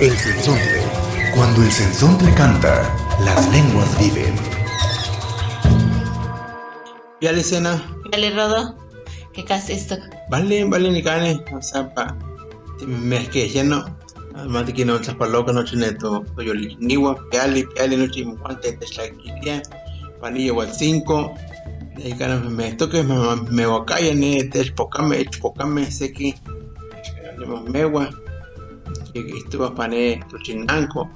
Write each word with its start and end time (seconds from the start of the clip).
El 0.00 0.10
sensontle. 0.16 0.82
Cuando 1.36 1.62
el 1.62 1.70
sensontle 1.70 2.34
canta, 2.34 2.92
las 3.24 3.52
lenguas 3.52 3.98
viven. 4.00 4.34
Ya 7.20 7.30
le 7.30 7.42
cena. 7.44 7.80
Dale, 8.10 8.30
Rodo. 8.30 8.76
¿Qué 9.32 9.44
casi 9.44 9.74
esto? 9.74 9.96
Vale, 10.30 10.64
vale, 10.64 10.90
ni 10.90 11.00
cane. 11.00 11.44
O 11.56 11.62
sea, 11.62 11.94
pa. 11.94 12.16
Me 12.84 13.18
es 13.18 13.28
que 13.28 13.48
ya 13.48 13.62
no. 13.62 13.84
Además 14.34 14.66
de 14.66 14.72
que 14.72 14.84
no 14.84 15.02
se 15.02 15.14
paloca 15.14 15.52
no 15.52 15.64
tiene 15.64 15.92
to 15.92 16.24
to 16.34 16.42
yo 16.42 16.54
niwa, 16.54 17.16
peali, 17.30 17.64
peali 17.64 17.96
no 17.96 18.10
tiene 18.10 18.34
cuánto 18.42 18.62
te 18.62 18.84
está 18.84 19.02
aquí 19.04 19.30
ya. 19.44 19.62
Panilla 20.20 20.46
igual 20.46 20.72
5. 20.74 21.34
Y 21.98 22.12
cara 22.14 22.40
me 22.40 22.72
toque 22.72 23.04
me 23.04 23.14
me 23.48 23.64
wakaya 23.64 24.12
ne 24.12 24.42
te 24.42 24.62
espocame, 24.62 25.20
espocame 25.20 25.88
sé 25.88 26.12
que 26.12 26.34
me 27.38 27.60
mewa. 27.70 28.10
Que 29.14 29.20
estuvo 29.38 29.72
pané 29.72 30.20
to 30.28 30.36
chinanco. 30.42 31.08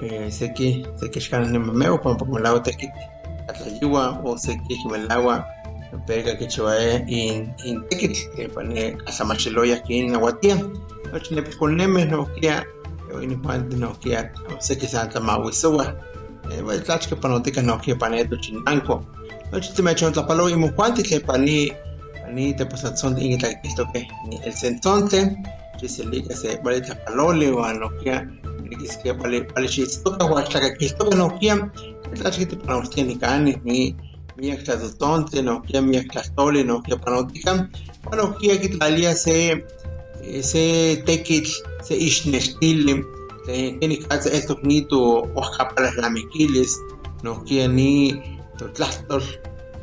Eh, 0.00 0.30
sé 0.32 0.54
que 0.54 0.82
sé 0.96 1.10
que 1.10 1.20
shkan 1.20 1.52
ne 1.52 1.58
mewa 1.58 2.00
pa 2.00 2.16
pa 2.16 2.40
lado 2.40 2.62
te 2.62 2.72
que 2.72 2.88
atlayua 3.46 4.18
o 4.24 4.36
me 4.90 5.06
agua 5.12 5.46
pega 6.06 6.34
que 6.38 6.48
chua 6.48 6.74
in 7.06 7.54
in 7.64 7.84
tekit 7.90 8.16
que 8.34 8.48
pane 8.48 8.96
asamachiloya 9.06 9.76
aquí 9.76 9.98
en 9.98 10.14
Aguatía. 10.14 10.56
Noche 11.12 11.34
ne 11.34 11.42
con 11.58 11.76
nemes 11.76 12.08
no 12.08 12.26
kia 12.40 12.66
ni 13.20 13.36
pante 13.36 13.76
no 13.76 13.92
kia 14.00 14.32
sé 14.58 14.78
que 14.78 14.88
santa 14.88 15.20
mawisua. 15.20 15.94
Eh 16.50 16.62
va 16.62 16.80
tlach 16.80 17.06
que 17.06 17.16
panotica 17.16 17.60
no 17.60 17.78
kia 17.78 17.98
pane 17.98 18.24
to 18.24 18.36
chinanco. 18.38 19.04
Noche 19.52 19.72
te 19.76 19.82
me 19.82 19.92
echó 19.92 20.10
la 20.10 20.26
palo 20.26 20.48
y 20.48 20.56
mo 20.56 20.72
cuanti 20.74 21.02
que 21.02 21.20
pani 21.20 21.70
pani 22.22 22.56
te 22.56 22.64
son 22.96 23.20
in 23.20 23.38
esto 23.62 23.84
que 23.92 24.08
el 24.42 24.54
sensonte 24.54 25.36
se 25.88 26.60
vale 26.64 26.80
la 26.88 26.94
palole 27.04 27.50
o 27.50 27.72
no 27.72 27.90
kia 27.98 28.30
que 28.78 28.86
es 28.86 28.96
que 28.98 29.12
vale 29.12 29.46
vale 29.54 29.68
si 29.68 29.82
esto 29.82 30.16
que 30.16 30.24
guacha 30.24 30.60
que 30.60 30.86
esto 30.86 31.08
que 31.08 31.16
no 31.16 31.38
kia 31.38 31.70
tlach 32.14 32.38
que 32.38 32.46
te 32.46 32.56
panostia 32.56 33.04
ni 33.04 33.16
canes 33.16 33.58
ni 33.64 33.96
miak 34.36 34.64
tlatotontle, 34.64 35.42
nohkia 35.42 35.82
miak 35.82 36.10
tlahtoli, 36.12 36.64
nohkia 36.64 36.96
panotika, 37.04 37.68
uan 38.06 38.18
nohkia 38.18 38.56
kitlalia 38.62 39.14
se 39.16 39.36
se 40.42 40.64
tekitl, 41.06 41.52
se 41.86 41.98
ixnextili, 42.06 43.02
keni 43.46 43.98
katsa 44.06 44.32
estok 44.38 44.62
ni 44.64 44.80
tu 44.90 45.00
oaxkapalalamikilis, 45.36 46.78
nohkia 47.26 47.68
ni 47.68 48.14
totlahtol, 48.58 49.22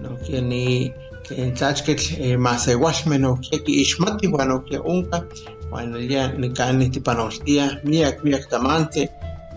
nohkia 0.01 0.41
ni 0.41 0.91
tlen 1.27 1.53
tlachketl 1.59 2.37
masewalmeh 2.41 3.21
nohkia 3.21 3.61
kiixmati 3.65 4.31
uan 4.33 4.55
nohkia 4.55 4.81
onka, 5.71 5.97
uan 5.97 6.09
ya 6.09 6.23
nikani 6.37 6.89
tipanoltia 6.89 7.79
miak 7.83 8.23
miak 8.23 8.49
tamantli, 8.49 9.07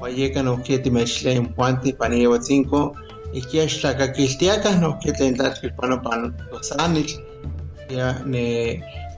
uan 0.00 0.12
yeka 0.16 0.42
nohkia 0.42 0.78
timechtlen 0.78 1.54
puanti 1.54 1.92
paniewatzinko, 1.92 2.96
ikiaxtlakakiltiakah 3.32 4.80
nohki 4.80 5.12
tlen 5.16 5.36
tlachkilpano 5.36 5.96
pan 6.04 6.20
tosanitl 6.50 7.16
ya 7.88 8.20
ne 8.32 8.44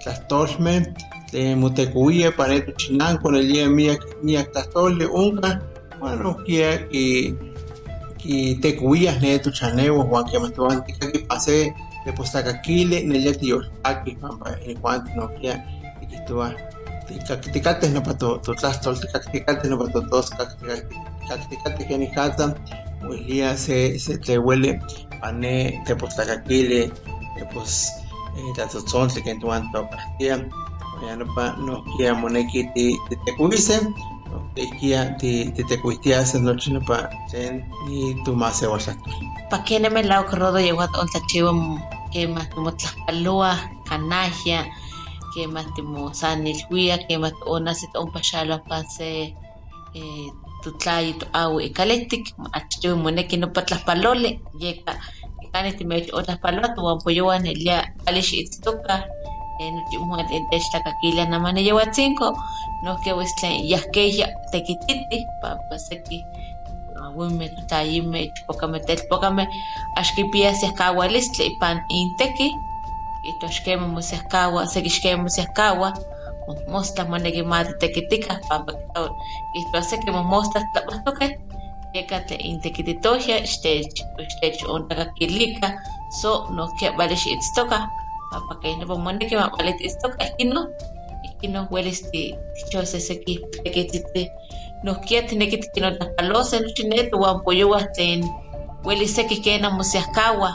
tlahtolmeh 0.03 0.87
tlen 1.31 1.59
motekuia 1.59 2.31
pane 2.39 2.61
tochinanko 2.67 3.31
nelia 3.35 3.67
miak 3.79 4.03
miak 4.23 4.53
tlahtoli 4.53 5.07
onka 5.23 5.51
uan 6.01 6.15
nohkia 6.23 6.69
ki 6.91 7.05
kitekuiah 8.21 9.17
ne 9.23 9.39
tochaneuo 9.39 10.03
uan 10.13 10.25
kemah 10.31 10.53
toan 10.57 10.79
tikakipase 10.87 11.75
tepostakakili 12.05 12.99
nelia 13.11 13.35
tiyolpaki 13.41 14.15
pampa 14.21 14.55
igual 14.71 15.03
nohkia 15.19 15.55
tikihtowa 15.99 16.55
tikateh 17.53 17.91
nopa 17.93 18.15
totlahtol 18.15 18.95
tikateh 19.33 19.69
nopa 19.71 19.89
totos 19.93 20.31
tikateh 21.51 21.87
kenikatza 21.89 22.55
Huelía 23.09 23.57
se, 23.57 23.99
se 23.99 24.19
te 24.19 24.39
huele 24.39 24.81
pané, 25.21 25.83
te 25.87 25.95
postacakili, 25.95 26.91
te 27.37 27.45
pos 27.53 27.93
tatzotzon, 28.57 29.09
te 29.09 29.23
que 29.23 29.35
tu 29.37 29.53
anto 29.53 29.89
pastilla, 29.91 30.49
ya 31.03 31.17
no 31.17 31.27
pa 31.35 31.55
no 31.59 31.85
kia 31.97 32.15
moneki 32.15 32.65
ti 32.75 32.99
te 33.09 33.37
cuise, 33.37 33.81
no 34.31 34.51
te 34.55 35.65
te 35.69 35.81
cuistia 35.81 36.25
se 36.25 36.41
noche 36.41 36.71
no 36.73 36.81
pa 36.81 37.11
ten 37.31 37.69
ni 37.87 38.15
tu 38.25 38.35
más 38.35 38.59
se 38.59 38.67
wasa. 38.67 38.97
¿Pa 39.51 39.63
qué 39.65 39.79
no 39.79 39.91
me 39.91 40.03
la 40.03 40.23
rodo 40.23 40.59
llegó 40.59 40.83
a 40.83 40.91
onta 40.99 41.21
chivo 41.27 41.53
que 42.11 42.27
más 42.27 42.49
como 42.49 42.73
tlapalua, 42.73 43.71
canajia, 43.87 44.67
que 45.35 45.49
más 45.49 45.67
timo 45.75 46.15
sanilhuia, 46.15 47.07
que 47.07 47.19
más 47.19 47.35
ona 47.47 47.75
se 47.75 47.87
eh 49.95 50.31
tutlayi 50.63 51.15
tu 51.21 51.27
awi 51.33 51.71
ikalectic 51.71 52.25
achtiwi 52.59 52.97
moneki 53.05 53.37
nopa 53.39 53.63
tlaspaloli 53.63 54.31
yeka 54.63 54.93
ikani 55.45 55.71
timech 55.79 56.09
otlaspaloa 56.19 56.75
touanpoyoua 56.75 57.39
nelia 57.39 57.79
kalix 58.05 58.33
itztoka 58.33 58.97
nochimuan 59.75 60.27
tlen 60.27 60.45
techtlakakilia 60.51 61.25
namana 61.33 61.61
yeuatzinko 61.69 62.27
nohki 62.85 63.11
uis 63.19 63.33
tlen 63.39 63.55
yahkeya 63.73 64.27
tekititi 64.51 65.19
pampa 65.41 65.77
seki 65.79 66.19
awimeh 67.05 67.51
totlayimeh 67.55 68.23
ichpokameh 68.29 68.83
telpokameh 68.89 69.47
axkipiah 70.01 70.55
siahkawalistli 70.61 71.45
ipan 71.55 71.77
inteki 71.99 72.49
ito 73.31 73.47
xkema 73.57 73.87
mosiahkawa 73.97 74.67
seki 74.73 74.91
xkema 74.97 75.23
mosiahkawa 75.27 75.89
mostla 76.69 77.05
moneki 77.05 77.43
matitekitikah 77.43 78.39
pampa 78.49 78.73
kihtowa 79.53 79.83
seki 79.91 80.11
mostla 80.11 80.61
tlapahtokeh 80.73 81.33
yeka 81.95 82.21
tlen 82.27 82.41
intekititohya 82.51 83.37
xtech 83.53 83.95
xtech 84.31 84.59
ontlakakilika 84.75 85.69
so 86.21 86.31
nohkia 86.57 86.91
vali 86.99 87.17
xiitztokah 87.23 87.85
pampa 88.31 88.55
keh 88.61 88.75
nopa 88.79 88.95
moneki 89.07 89.35
mawali 89.41 89.73
tiitztokah 89.79 90.27
ihkin 90.27 90.51
no 90.55 90.63
ihkin 91.27 91.51
no 91.55 91.61
welis 91.75 92.01
tichose 92.11 93.01
seki 93.09 93.35
tekitzitzi 93.65 94.23
nohkia 94.85 95.23
tineki 95.29 95.57
tikinotlapalos 95.63 96.53
nochi 96.53 96.83
ne 96.91 96.99
touanpoyowah 97.11 97.85
tlen 97.95 98.21
welis 98.87 99.17
seki 99.17 99.37
kena 99.45 99.71
mosiahkawah 99.71 100.55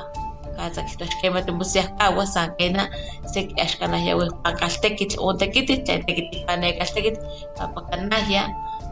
katsa 0.59 0.84
kihtowa 0.84 1.09
xkema 1.16 1.40
timosiahkawa 1.47 2.24
san 2.28 2.52
kena 2.59 2.84
seki 3.31 3.56
axkanah 3.64 4.02
yawi 4.03 4.28
pankaltekitl 4.44 5.16
ontekitih 5.28 5.80
tlen 5.88 6.03
tekitipaneka-xtekitl 6.08 7.22
pampa 7.58 7.81
kanahya 7.90 8.44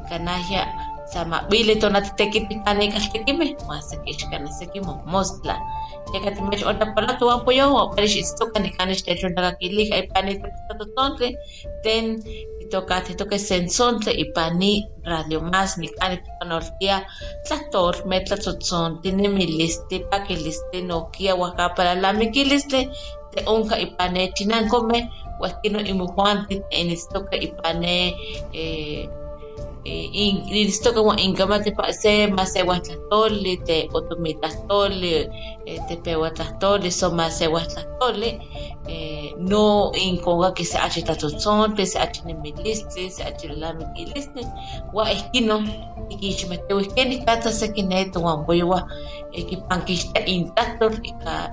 kanahya 0.09 0.63
sa 1.11 1.23
mawili 1.23 1.75
tonatitekitih 1.79 2.59
panekaltekimeh 2.67 3.55
uan 3.67 3.81
seki 3.83 4.15
ixkanah 4.15 4.51
seki 4.59 4.79
momostla 4.83 5.55
yeka 6.15 6.31
timech 6.35 6.63
ontlapaloa 6.63 7.15
touanpoyowa 7.19 7.91
uan 7.91 8.07
xiitztoka 8.13 8.59
nikani 8.63 8.95
xtechontlakakilika 8.99 9.95
ipan 10.03 10.27
itepostatotontli 10.31 11.29
tlen 11.83 12.05
titokahtihtoke 12.67 13.37
sensontli 13.39 14.11
ipan 14.23 14.59
ni 14.59 14.83
radio 15.07 15.39
más 15.39 15.77
nikani 15.79 16.17
tipanoltia 16.17 16.95
tlahtolmeh 17.47 18.21
tlatzotzonti 18.27 19.11
nemilistli 19.11 19.97
pakilistli 20.11 20.81
nohkia 20.81 21.35
uajkapalalamikilistle 21.35 22.81
tlen 23.31 23.47
onka 23.53 23.75
ipan 23.85 24.13
ne 24.13 24.31
chinankomeh 24.35 25.03
uan 25.39 25.51
ihkino 25.51 25.79
imojuanti 25.79 26.55
tlen 26.69 26.89
itztoka 26.95 27.35
ipan 29.87 30.49
ne 30.51 30.59
itztoka 30.61 31.01
uan 31.01 31.19
inkamati 31.19 31.71
se 31.91 32.27
masewatlahtoli 32.27 33.57
te 33.67 33.89
otomitlahtoli 33.93 35.29
tepewatlahtoli 35.87 36.91
so 36.91 37.09
masewatlahtoli 37.11 38.39
no 39.49 39.91
inkonka 39.95 40.63
se 40.63 40.77
achi 40.77 41.01
tlatzotzontle 41.01 41.85
se 41.85 41.99
achi 41.99 42.21
nemilistli 42.25 43.09
se 43.09 43.23
achi 43.23 43.47
lalamikilistle 43.47 44.43
uan 44.93 45.11
ihkino 45.11 45.63
tikixmatewih 46.09 46.87
kenih 46.95 47.25
katsa 47.25 47.51
seki 47.51 47.83
ne 47.83 48.05
touanpoyowa 48.05 48.79
kipankixtia 49.43 50.25
intlahtol 50.25 50.93
ika 51.03 51.51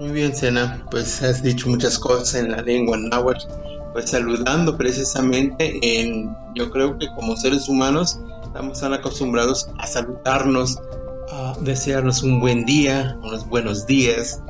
Muy 0.00 0.10
bien, 0.10 0.34
Sena. 0.34 0.84
Pues 0.90 1.22
has 1.22 1.42
dicho 1.42 1.68
muchas 1.68 1.98
cosas 1.98 2.34
en 2.34 2.52
la 2.52 2.62
lengua 2.62 2.96
náhuatl, 2.98 3.46
pues 3.92 4.10
saludando 4.10 4.76
precisamente 4.76 5.78
en, 5.82 6.36
yo 6.54 6.70
creo 6.70 6.98
que 6.98 7.08
como 7.14 7.36
seres 7.36 7.68
humanos 7.68 8.20
estamos 8.44 8.80
tan 8.80 8.92
acostumbrados 8.92 9.68
a 9.78 9.86
saludarnos, 9.86 10.78
a 11.32 11.54
desearnos 11.60 12.22
un 12.22 12.40
buen 12.40 12.64
día, 12.66 13.16
unos 13.22 13.46
buenos 13.48 13.86
días, 13.86 14.42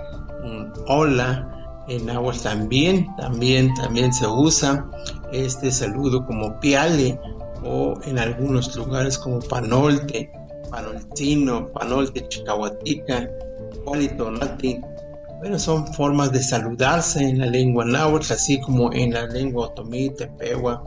un 0.46 0.72
hola. 0.86 1.52
En 1.88 2.06
náhuatl 2.06 2.40
también, 2.40 3.06
también, 3.16 3.72
también 3.74 4.12
se 4.12 4.26
usa 4.26 4.84
este 5.32 5.70
saludo 5.70 6.26
como 6.26 6.58
piale 6.58 7.16
o 7.64 7.94
en 8.04 8.18
algunos 8.18 8.74
lugares 8.74 9.16
como 9.16 9.38
panolte, 9.38 10.28
panoltino, 10.68 11.68
panolte, 11.72 12.26
chicahuatica, 12.28 13.30
Cualitonati. 13.84 14.80
Bueno, 15.38 15.58
son 15.58 15.86
formas 15.94 16.32
de 16.32 16.42
saludarse 16.42 17.20
en 17.20 17.38
la 17.38 17.46
lengua 17.46 17.84
náhuatl, 17.84 18.32
así 18.32 18.60
como 18.60 18.92
en 18.92 19.12
la 19.12 19.26
lengua 19.26 19.66
otomí, 19.66 20.10
tepehuá, 20.10 20.82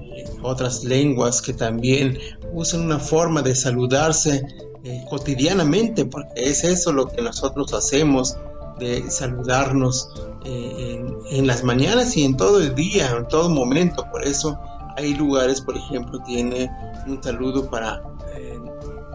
eh, 0.00 0.24
otras 0.42 0.82
lenguas 0.84 1.40
que 1.40 1.52
también 1.52 2.18
usan 2.52 2.80
una 2.80 2.98
forma 2.98 3.42
de 3.42 3.54
saludarse 3.54 4.42
eh, 4.84 5.04
cotidianamente, 5.08 6.04
porque 6.06 6.50
es 6.50 6.64
eso 6.64 6.92
lo 6.92 7.06
que 7.06 7.22
nosotros 7.22 7.72
hacemos, 7.72 8.36
de 8.78 9.10
saludarnos 9.10 10.10
eh, 10.44 11.04
en, 11.30 11.46
las 11.46 11.62
mañanas 11.64 12.16
y 12.16 12.24
en 12.24 12.36
todo 12.36 12.60
el 12.60 12.74
día, 12.74 13.10
en 13.10 13.26
todo 13.28 13.48
momento. 13.48 14.04
Por 14.10 14.24
eso 14.24 14.58
hay 14.96 15.14
lugares, 15.14 15.60
por 15.60 15.76
ejemplo, 15.76 16.18
tiene 16.26 16.70
un 17.06 17.22
saludo 17.22 17.68
para 17.70 18.02
eh, 18.34 18.58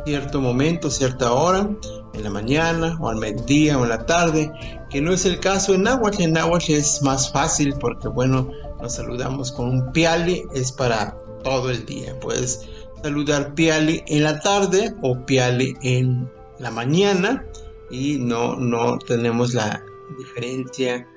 cierto 0.05 0.41
momento, 0.41 0.89
cierta 0.89 1.31
hora, 1.31 1.69
en 2.13 2.23
la 2.23 2.29
mañana 2.29 2.97
o 2.99 3.09
al 3.09 3.17
mediodía 3.17 3.77
o 3.77 3.83
en 3.83 3.89
la 3.89 4.05
tarde, 4.05 4.51
que 4.89 5.01
no 5.01 5.13
es 5.13 5.25
el 5.25 5.39
caso 5.39 5.73
en 5.73 5.83
náhuatl. 5.83 6.21
En 6.21 6.33
náhuatl 6.33 6.71
es 6.71 7.01
más 7.03 7.31
fácil 7.31 7.73
porque, 7.79 8.07
bueno, 8.07 8.49
nos 8.81 8.95
saludamos 8.95 9.51
con 9.51 9.69
un 9.69 9.91
piali, 9.91 10.43
es 10.53 10.71
para 10.71 11.15
todo 11.43 11.69
el 11.69 11.85
día. 11.85 12.17
Puedes 12.19 12.67
saludar 13.03 13.53
piali 13.53 14.03
en 14.07 14.23
la 14.23 14.39
tarde 14.39 14.93
o 15.01 15.17
piali 15.25 15.75
en 15.81 16.29
la 16.59 16.71
mañana 16.71 17.45
y 17.89 18.17
no, 18.19 18.55
no 18.55 18.97
tenemos 18.99 19.53
la 19.53 19.83
diferencia 20.17 21.07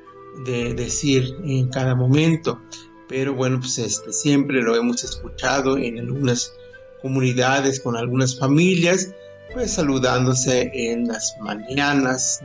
de 0.44 0.74
decir 0.74 1.36
en 1.44 1.68
cada 1.68 1.94
momento. 1.94 2.60
Pero 3.08 3.34
bueno, 3.34 3.58
pues 3.60 3.78
este, 3.78 4.12
siempre 4.12 4.62
lo 4.62 4.74
hemos 4.76 5.04
escuchado 5.04 5.76
en 5.76 5.98
algunas 5.98 6.54
comunidades, 7.02 7.80
con 7.80 7.96
algunas 7.96 8.38
familias, 8.38 9.12
pues 9.52 9.72
saludándose 9.72 10.70
en 10.72 11.08
las 11.08 11.34
mañanas. 11.40 12.40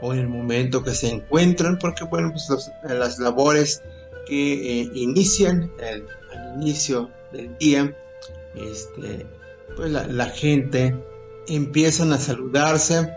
O 0.00 0.12
en 0.12 0.20
el 0.20 0.28
momento 0.28 0.84
que 0.84 0.94
se 0.94 1.08
encuentran, 1.08 1.76
porque 1.80 2.04
bueno, 2.04 2.30
pues 2.32 2.70
las 2.84 3.18
labores 3.18 3.82
que 4.28 4.82
eh, 4.82 4.90
inician 4.94 5.72
el- 5.80 6.06
al 6.32 6.62
inicio 6.62 7.10
del 7.32 7.56
día, 7.58 7.96
este, 8.54 9.26
pues 9.74 9.90
la 9.90 10.26
gente 10.26 10.94
empiezan 11.48 12.12
a 12.12 12.18
saludarse 12.18 13.10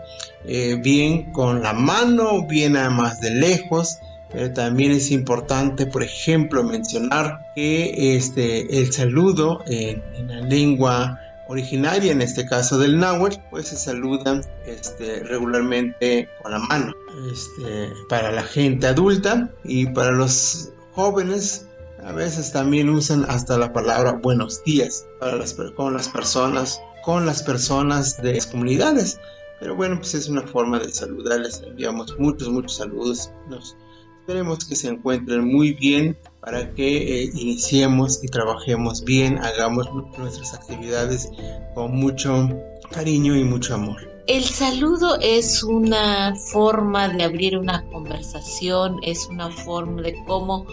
eh, 0.44 0.78
bien 0.82 1.32
con 1.32 1.62
la 1.62 1.72
mano, 1.72 2.46
bien 2.46 2.76
a 2.76 2.90
más 2.90 3.20
de 3.20 3.30
lejos, 3.30 3.98
pero 4.30 4.52
también 4.52 4.92
es 4.92 5.10
importante, 5.10 5.86
por 5.86 6.02
ejemplo, 6.02 6.64
mencionar 6.64 7.52
que 7.54 8.16
este, 8.16 8.78
el 8.78 8.92
saludo 8.92 9.62
en, 9.66 10.02
en 10.14 10.28
la 10.28 10.40
lengua 10.40 11.18
originaria, 11.52 12.12
en 12.12 12.22
este 12.22 12.46
caso 12.46 12.78
del 12.78 12.98
náhuatl, 12.98 13.38
pues 13.50 13.68
se 13.68 13.76
saludan 13.76 14.42
este, 14.66 15.22
regularmente 15.24 16.28
con 16.42 16.52
la 16.52 16.58
mano. 16.58 16.92
Este, 17.30 17.90
para 18.08 18.32
la 18.32 18.42
gente 18.42 18.86
adulta 18.86 19.50
y 19.64 19.86
para 19.86 20.12
los 20.12 20.70
jóvenes, 20.94 21.66
a 22.04 22.12
veces 22.12 22.52
también 22.52 22.88
usan 22.88 23.24
hasta 23.28 23.58
la 23.58 23.72
palabra 23.72 24.12
buenos 24.12 24.64
días 24.64 25.06
para 25.20 25.36
las, 25.36 25.54
con 25.76 25.92
las 25.92 26.08
personas, 26.08 26.80
con 27.04 27.26
las 27.26 27.42
personas 27.42 28.20
de 28.22 28.34
las 28.34 28.46
comunidades. 28.46 29.20
Pero 29.60 29.76
bueno, 29.76 29.96
pues 29.98 30.14
es 30.14 30.28
una 30.28 30.42
forma 30.42 30.78
de 30.78 30.92
saludarles. 30.92 31.62
Enviamos 31.66 32.18
muchos, 32.18 32.48
muchos 32.48 32.76
saludos. 32.76 33.30
Nos 33.48 33.76
esperemos 34.20 34.64
que 34.64 34.76
se 34.76 34.88
encuentren 34.88 35.46
muy 35.46 35.72
bien 35.74 36.16
para 36.40 36.72
que 36.74 37.22
eh, 37.22 37.30
iniciemos 37.34 38.22
y 38.22 38.28
trabajemos 38.28 39.04
bien, 39.04 39.38
hagamos 39.38 39.88
nuestras 40.18 40.54
actividades 40.54 41.30
con 41.74 41.94
mucho 41.94 42.48
cariño 42.90 43.36
y 43.36 43.44
mucho 43.44 43.74
amor. 43.74 44.12
El 44.28 44.44
saludo 44.44 45.18
es 45.20 45.64
una 45.64 46.34
forma 46.52 47.08
de 47.08 47.24
abrir 47.24 47.58
una 47.58 47.84
conversación, 47.90 48.98
es 49.02 49.26
una 49.26 49.50
forma 49.50 50.02
de 50.02 50.14
cómo 50.26 50.64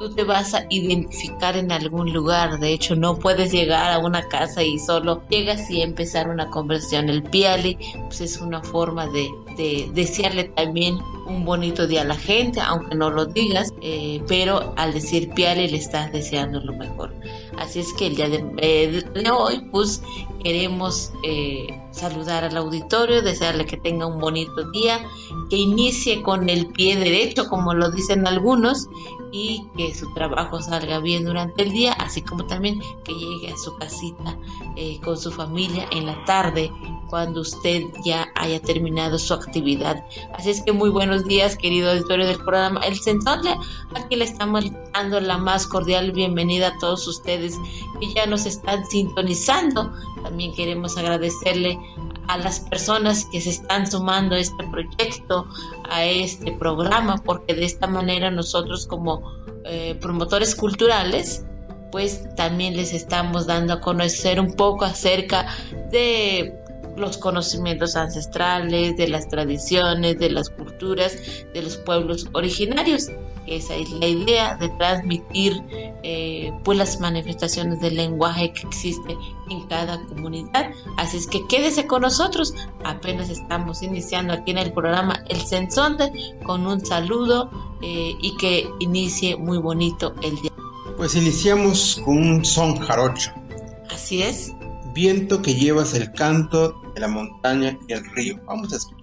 tú 0.00 0.08
te 0.08 0.24
vas 0.24 0.54
a 0.54 0.64
identificar 0.70 1.58
en 1.58 1.70
algún 1.70 2.10
lugar. 2.10 2.58
De 2.58 2.72
hecho, 2.72 2.96
no 2.96 3.18
puedes 3.18 3.52
llegar 3.52 3.92
a 3.92 3.98
una 3.98 4.26
casa 4.28 4.62
y 4.62 4.78
solo 4.78 5.22
llegas 5.28 5.70
y 5.70 5.82
empezar 5.82 6.30
una 6.30 6.48
conversación. 6.48 7.10
El 7.10 7.22
piali 7.22 7.76
pues 8.06 8.22
es 8.22 8.38
una 8.38 8.62
forma 8.62 9.06
de, 9.08 9.30
de 9.58 9.90
desearle 9.92 10.44
también 10.44 10.98
un 11.26 11.44
bonito 11.44 11.86
día 11.86 12.00
a 12.00 12.04
la 12.04 12.16
gente, 12.16 12.60
aunque 12.60 12.94
no 12.94 13.10
lo 13.10 13.26
digas, 13.26 13.72
eh, 13.82 14.22
pero 14.26 14.72
al 14.76 14.94
decir 14.94 15.30
piali 15.34 15.68
le 15.68 15.76
estás 15.76 16.10
deseando 16.12 16.60
lo 16.60 16.72
mejor. 16.72 17.14
Así 17.58 17.80
es 17.80 17.92
que 17.92 18.06
el 18.06 18.16
día 18.16 18.28
de, 18.30 18.44
eh, 18.58 19.02
hoy, 19.30 19.68
pues 19.70 20.02
queremos 20.42 21.12
eh, 21.24 21.66
saludar 21.90 22.44
al 22.44 22.56
auditorio, 22.56 23.20
desearle 23.22 23.66
que 23.66 23.76
tenga 23.76 24.06
un 24.06 24.18
bonito 24.18 24.70
día, 24.70 24.98
que 25.50 25.56
inicie 25.56 26.22
con 26.22 26.48
el 26.48 26.68
pie 26.68 26.96
derecho, 26.96 27.48
como 27.48 27.74
lo 27.74 27.90
dicen 27.90 28.26
algunos, 28.26 28.88
y 29.32 29.66
que 29.76 29.94
su 29.94 30.12
trabajo 30.14 30.60
salga 30.60 31.00
bien 31.00 31.24
durante 31.24 31.62
el 31.62 31.72
día, 31.72 31.92
así 31.92 32.22
como 32.22 32.46
también 32.46 32.80
que 33.04 33.12
llegue 33.12 33.52
a 33.52 33.56
su 33.56 33.76
casita 33.76 34.36
eh, 34.76 35.00
con 35.02 35.16
su 35.16 35.30
familia 35.30 35.86
en 35.92 36.06
la 36.06 36.24
tarde, 36.24 36.70
cuando 37.08 37.40
usted 37.40 37.82
ya 38.04 38.28
haya 38.36 38.60
terminado 38.62 39.18
su 39.18 39.34
actividad. 39.34 40.04
Así 40.34 40.50
es 40.50 40.62
que 40.62 40.72
muy 40.72 40.90
buenos 40.90 41.24
días, 41.24 41.56
querido 41.56 41.90
auditorio 41.90 42.26
del 42.26 42.38
programa 42.38 42.80
El 42.80 42.98
Sensonle. 42.98 43.56
Aquí 43.94 44.16
le 44.16 44.24
estamos 44.24 44.64
dando 44.94 45.20
la 45.20 45.36
más 45.36 45.66
cordial 45.66 46.12
bienvenida 46.12 46.68
a 46.68 46.78
todos 46.78 47.06
ustedes 47.08 47.58
que 47.98 48.14
ya 48.14 48.26
nos 48.26 48.46
están 48.46 48.86
sintonizando. 48.86 49.92
También 50.22 50.54
queremos 50.54 50.96
agradecerle 50.96 51.78
a 52.30 52.38
las 52.38 52.60
personas 52.60 53.26
que 53.32 53.40
se 53.40 53.50
están 53.50 53.90
sumando 53.90 54.36
a 54.36 54.38
este 54.38 54.64
proyecto, 54.70 55.48
a 55.90 56.04
este 56.04 56.52
programa, 56.52 57.16
porque 57.24 57.54
de 57.54 57.64
esta 57.64 57.88
manera 57.88 58.30
nosotros 58.30 58.86
como 58.86 59.22
eh, 59.64 59.96
promotores 60.00 60.54
culturales, 60.54 61.44
pues 61.90 62.32
también 62.36 62.76
les 62.76 62.92
estamos 62.92 63.46
dando 63.46 63.74
a 63.74 63.80
conocer 63.80 64.38
un 64.38 64.54
poco 64.54 64.84
acerca 64.84 65.48
de 65.90 66.54
los 66.96 67.18
conocimientos 67.18 67.96
ancestrales, 67.96 68.96
de 68.96 69.08
las 69.08 69.26
tradiciones, 69.28 70.18
de 70.18 70.30
las 70.30 70.50
culturas 70.50 71.16
de 71.52 71.62
los 71.62 71.78
pueblos 71.78 72.28
originarios. 72.32 73.08
Esa 73.50 73.74
es 73.74 73.90
la 73.90 74.06
idea 74.06 74.56
de 74.56 74.68
transmitir 74.70 75.60
eh, 76.04 76.52
pues 76.62 76.78
las 76.78 77.00
manifestaciones 77.00 77.80
del 77.80 77.96
lenguaje 77.96 78.52
que 78.52 78.66
existe 78.66 79.16
en 79.50 79.66
cada 79.66 80.00
comunidad. 80.06 80.70
Así 80.96 81.16
es 81.16 81.26
que 81.26 81.44
quédese 81.48 81.86
con 81.88 82.02
nosotros. 82.02 82.54
Apenas 82.84 83.28
estamos 83.28 83.82
iniciando 83.82 84.32
aquí 84.34 84.52
en 84.52 84.58
el 84.58 84.72
programa 84.72 85.24
El 85.28 85.40
Sensonte 85.40 86.12
con 86.44 86.64
un 86.64 86.86
saludo 86.86 87.50
eh, 87.82 88.14
y 88.20 88.36
que 88.36 88.70
inicie 88.78 89.36
muy 89.36 89.58
bonito 89.58 90.14
el 90.22 90.40
día. 90.40 90.52
Pues 90.96 91.16
iniciamos 91.16 92.00
con 92.04 92.18
un 92.18 92.44
son 92.44 92.78
jarocho. 92.78 93.32
Así 93.90 94.22
es. 94.22 94.52
Viento 94.94 95.42
que 95.42 95.54
llevas 95.54 95.94
el 95.94 96.12
canto 96.12 96.80
de 96.94 97.00
la 97.00 97.08
montaña 97.08 97.76
y 97.88 97.94
el 97.94 98.04
río. 98.12 98.40
Vamos 98.46 98.72
a 98.72 98.76
escuchar. 98.76 98.99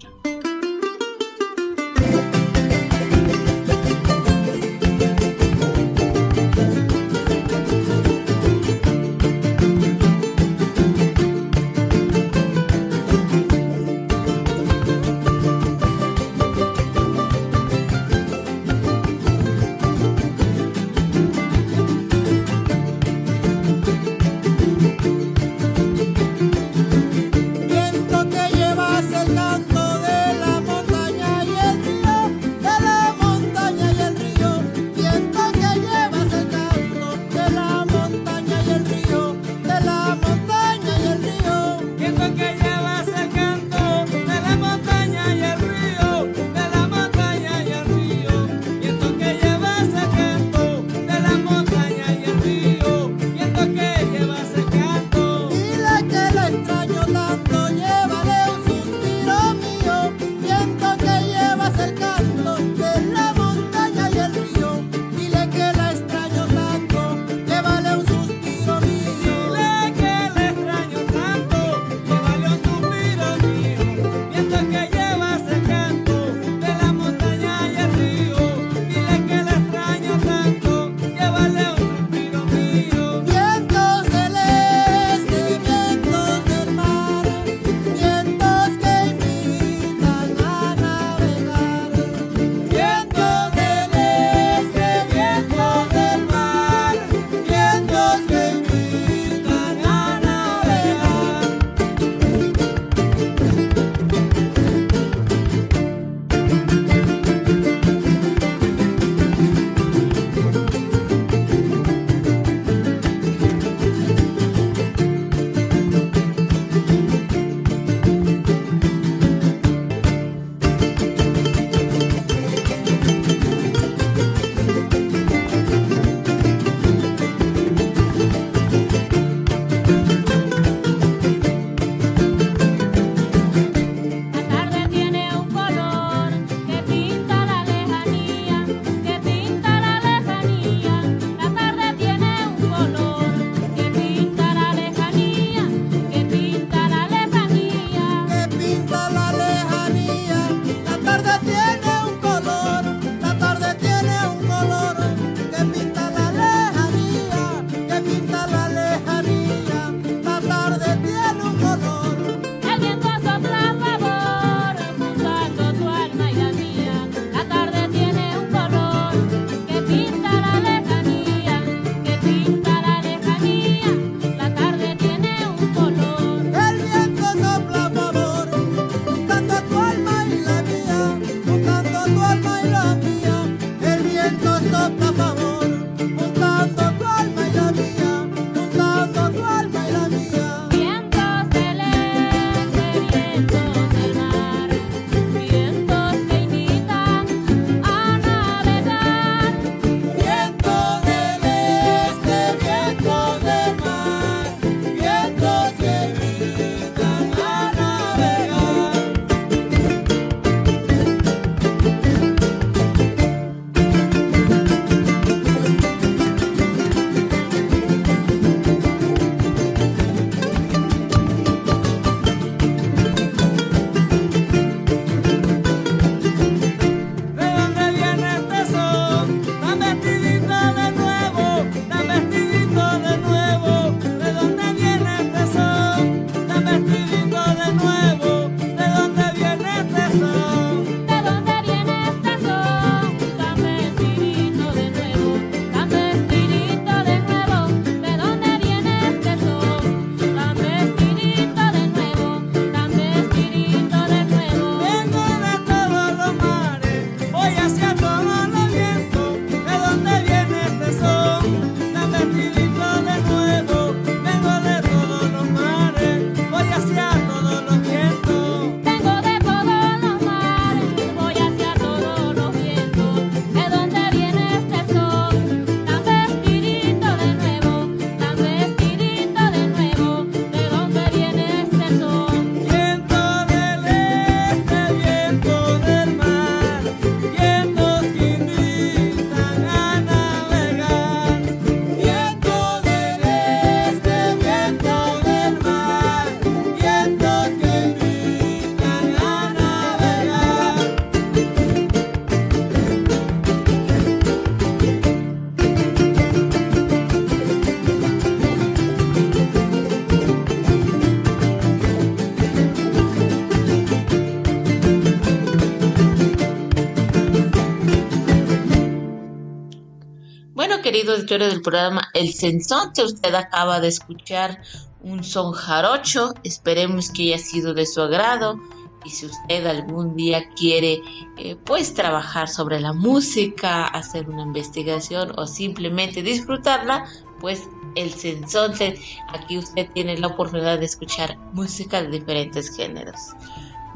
Auditorio 321.12 321.48
del 321.48 321.62
programa 321.62 322.08
El 322.14 322.32
Sensonte. 322.32 323.04
Usted 323.04 323.34
acaba 323.34 323.80
de 323.80 323.88
escuchar 323.88 324.60
un 325.00 325.24
son 325.24 325.52
jarocho. 325.52 326.34
Esperemos 326.44 327.10
que 327.10 327.34
haya 327.34 327.38
sido 327.38 327.74
de 327.74 327.86
su 327.86 328.00
agrado. 328.00 328.58
Y 329.04 329.10
si 329.10 329.26
usted 329.26 329.66
algún 329.66 330.16
día 330.16 330.42
quiere, 330.56 331.00
eh, 331.38 331.56
pues, 331.64 331.94
trabajar 331.94 332.48
sobre 332.48 332.80
la 332.80 332.92
música, 332.92 333.86
hacer 333.86 334.28
una 334.28 334.42
investigación 334.42 335.32
o 335.36 335.46
simplemente 335.46 336.22
disfrutarla, 336.22 337.06
pues 337.40 337.62
el 337.94 338.12
Sensonte, 338.12 338.98
aquí 339.28 339.58
usted 339.58 339.88
tiene 339.94 340.18
la 340.18 340.28
oportunidad 340.28 340.78
de 340.78 340.86
escuchar 340.86 341.38
música 341.52 342.02
de 342.02 342.08
diferentes 342.08 342.74
géneros. 342.76 343.18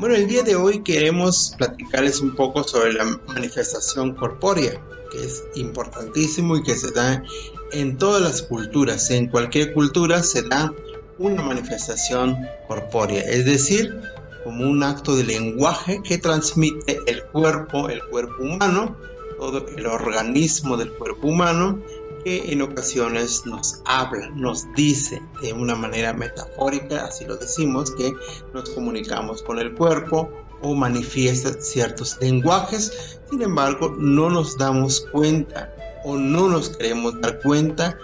Bueno, 0.03 0.17
el 0.17 0.27
día 0.27 0.43
de 0.43 0.57
hoy 0.57 0.83
queremos 0.83 1.55
platicarles 1.57 2.21
un 2.21 2.35
poco 2.35 2.65
sobre 2.65 2.93
la 2.93 3.05
manifestación 3.29 4.17
corpórea 4.17 4.73
que 5.13 5.25
es 5.25 5.45
importantísimo 5.55 6.57
y 6.57 6.65
que 6.65 6.75
se 6.75 6.91
da 6.91 7.23
en 7.71 7.97
todas 7.99 8.21
las 8.21 8.43
culturas. 8.43 9.13
En 9.13 9.29
cualquier 9.29 9.73
cultura 9.73 10.25
se 10.25 10.43
da 10.43 10.75
una 11.19 11.41
manifestación 11.43 12.37
corpórea, 12.67 13.23
es 13.23 13.45
decir, 13.45 13.97
como 14.43 14.69
un 14.69 14.83
acto 14.83 15.15
de 15.15 15.23
lenguaje 15.23 16.03
que 16.03 16.19
transmite 16.19 16.99
el 17.07 17.23
cuerpo, 17.27 17.89
el 17.89 18.03
cuerpo 18.09 18.43
humano, 18.43 18.97
todo 19.39 19.65
el 19.69 19.87
organismo 19.87 20.77
del 20.77 20.93
cuerpo 20.95 21.29
humano, 21.29 21.81
que 22.25 22.53
en 22.53 22.63
ocasiones 22.63 23.45
nos 23.47 23.81
habla, 23.85 24.31
nos 24.31 24.67
dice 24.75 25.21
de 25.41 25.53
una 25.53 25.75
manera 25.75 26.13
metafórica, 26.13 27.05
así 27.05 27.25
lo 27.25 27.37
decimos, 27.37 27.91
que 27.93 28.13
nos 28.53 28.71
comunicamos 28.71 29.43
con 29.43 29.59
el 29.59 29.75
cuerpo 29.75 30.31
o 30.63 30.75
manifiesta 30.75 31.53
ciertos 31.61 32.19
lenguajes, 32.21 33.21
sin 33.31 33.43
embargo 33.43 33.95
no 33.99 34.31
nos 34.31 34.57
damos 34.57 35.07
cuenta 35.13 35.75
o 36.05 36.17
no 36.17 36.49
nos 36.49 36.71
queremos 36.71 37.21
dar 37.21 37.41
cuenta, 37.41 37.97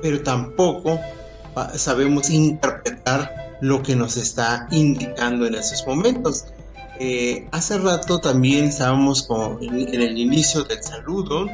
pero 0.00 0.20
tampoco 0.22 0.98
sabemos 1.74 2.30
interpretar 2.30 3.58
lo 3.60 3.82
que 3.82 3.94
nos 3.94 4.16
está 4.16 4.66
indicando 4.70 5.46
en 5.46 5.54
esos 5.54 5.86
momentos. 5.86 6.46
Eh, 6.98 7.48
hace 7.52 7.78
rato 7.78 8.18
también 8.18 8.66
estábamos 8.66 9.28
en, 9.60 9.94
el 9.94 10.18
inicio 10.18 10.64
del 10.64 10.82
saludo, 10.82 11.46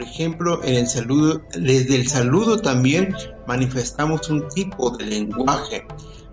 por 0.00 0.08
ejemplo, 0.08 0.64
en 0.64 0.76
el 0.76 0.88
saludo, 0.88 1.42
desde 1.52 1.96
el 1.96 2.08
saludo 2.08 2.56
también 2.56 3.14
manifestamos 3.46 4.30
un 4.30 4.48
tipo 4.48 4.88
de 4.96 5.04
lenguaje. 5.04 5.86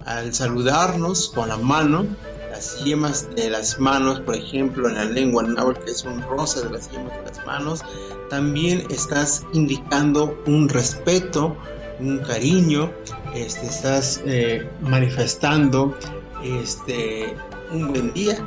Al 0.06 0.34
saludarnos 0.34 1.34
con 1.36 1.50
la 1.50 1.58
mano, 1.58 2.06
las 2.50 2.82
yemas 2.86 3.28
de 3.36 3.50
las 3.50 3.78
manos, 3.78 4.22
por 4.22 4.38
ejemplo, 4.38 4.88
en 4.88 4.96
la 4.96 5.04
lengua 5.04 5.44
náhuatl, 5.44 5.84
que 5.84 5.92
es 5.92 6.06
un 6.06 6.22
rosa 6.22 6.62
de 6.62 6.70
las 6.70 6.90
yemas 6.92 7.12
de 7.18 7.24
las 7.26 7.46
manos, 7.46 7.82
también 8.30 8.86
estás 8.90 9.46
indicando 9.52 10.42
un 10.46 10.70
respeto, 10.70 11.58
un 12.00 12.20
cariño, 12.20 12.90
este, 13.36 13.66
estás 13.66 14.22
eh, 14.26 14.66
manifestando 14.80 15.94
este, 16.42 17.36
un 17.74 17.90
buen 17.90 18.14
día, 18.14 18.38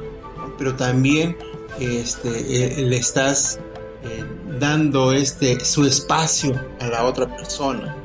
pero 0.56 0.74
también 0.76 1.36
este, 1.78 2.30
eh, 2.64 2.86
le 2.86 2.96
estás 2.96 3.60
eh, 4.04 4.24
dando 4.58 5.12
este, 5.12 5.64
su 5.64 5.84
espacio 5.84 6.58
a 6.80 6.86
la 6.86 7.04
otra 7.04 7.26
persona. 7.36 7.96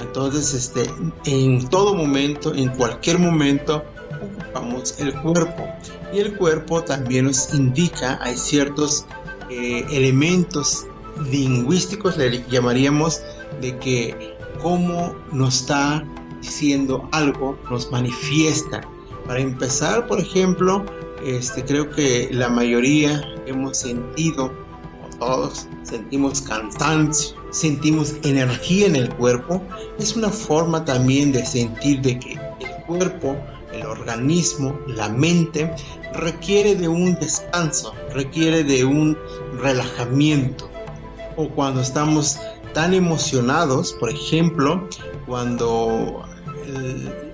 Entonces, 0.00 0.52
este, 0.54 0.90
en 1.26 1.68
todo 1.68 1.94
momento, 1.94 2.54
en 2.54 2.68
cualquier 2.70 3.18
momento, 3.18 3.84
ocupamos 4.22 4.94
el 4.98 5.14
cuerpo. 5.14 5.68
Y 6.12 6.18
el 6.18 6.36
cuerpo 6.36 6.82
también 6.82 7.26
nos 7.26 7.52
indica, 7.54 8.18
hay 8.22 8.36
ciertos 8.36 9.06
eh, 9.50 9.84
elementos 9.90 10.86
lingüísticos, 11.30 12.16
le 12.16 12.44
llamaríamos, 12.48 13.20
de 13.60 13.76
que 13.78 14.36
cómo 14.60 15.14
nos 15.32 15.60
está 15.60 16.04
diciendo 16.40 17.08
algo, 17.12 17.58
nos 17.70 17.90
manifiesta. 17.90 18.80
Para 19.26 19.40
empezar, 19.40 20.06
por 20.06 20.20
ejemplo, 20.20 20.84
este, 21.24 21.64
creo 21.64 21.90
que 21.90 22.28
la 22.30 22.48
mayoría 22.48 23.22
hemos 23.46 23.78
sentido, 23.78 24.52
todos 25.18 25.66
sentimos 25.82 26.40
cansancio, 26.42 27.36
sentimos 27.50 28.14
energía 28.22 28.86
en 28.86 28.96
el 28.96 29.08
cuerpo. 29.14 29.62
Es 29.98 30.16
una 30.16 30.30
forma 30.30 30.84
también 30.84 31.32
de 31.32 31.44
sentir 31.44 32.00
de 32.00 32.18
que 32.18 32.32
el 32.32 32.84
cuerpo 32.86 33.36
el 33.74 33.86
organismo, 33.86 34.78
la 34.86 35.08
mente, 35.08 35.70
requiere 36.14 36.74
de 36.74 36.88
un 36.88 37.14
descanso, 37.16 37.92
requiere 38.12 38.64
de 38.64 38.84
un 38.84 39.18
relajamiento. 39.60 40.70
O 41.36 41.48
cuando 41.48 41.80
estamos 41.80 42.38
tan 42.72 42.94
emocionados, 42.94 43.92
por 43.94 44.10
ejemplo, 44.10 44.88
cuando 45.26 46.24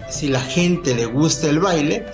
si 0.08 0.28
la 0.28 0.40
gente 0.40 0.94
le 0.94 1.06
gusta 1.06 1.48
el 1.48 1.60
baile, 1.60 2.06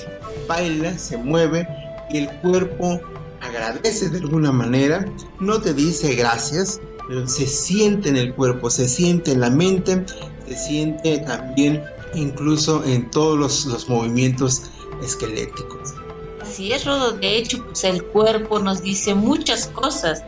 baila, 0.49 0.99
se 0.99 1.17
mueve 1.17 1.67
y 2.11 2.19
el 2.19 2.31
cuerpo 2.41 3.01
agradece 3.47 4.11
de 4.11 4.19
alguna 4.19 4.53
manera, 4.53 5.05
no 5.41 5.61
te 5.61 5.75
dice 5.75 6.15
gracias, 6.15 6.81
pero 7.09 7.27
se 7.27 7.47
siente 7.47 8.09
en 8.09 8.17
el 8.17 8.35
cuerpo, 8.35 8.71
se 8.71 8.89
siente 8.89 9.33
en 9.33 9.41
la 9.41 9.51
mente, 9.51 10.05
se 10.47 10.57
siente 10.57 11.19
también 11.19 11.83
incluso 12.15 12.85
en 12.85 13.11
todos 13.11 13.67
los, 13.67 13.89
movimientos 13.89 14.63
esqueléticos. 15.03 15.95
Así 16.41 16.73
es, 16.73 16.85
Rodo. 16.85 17.13
De 17.13 17.37
hecho, 17.37 17.65
pues 17.65 17.85
el 17.85 18.03
cuerpo 18.05 18.59
nos 18.59 18.83
dice 18.83 19.15
muchas 19.15 19.67
cosas. 19.69 20.23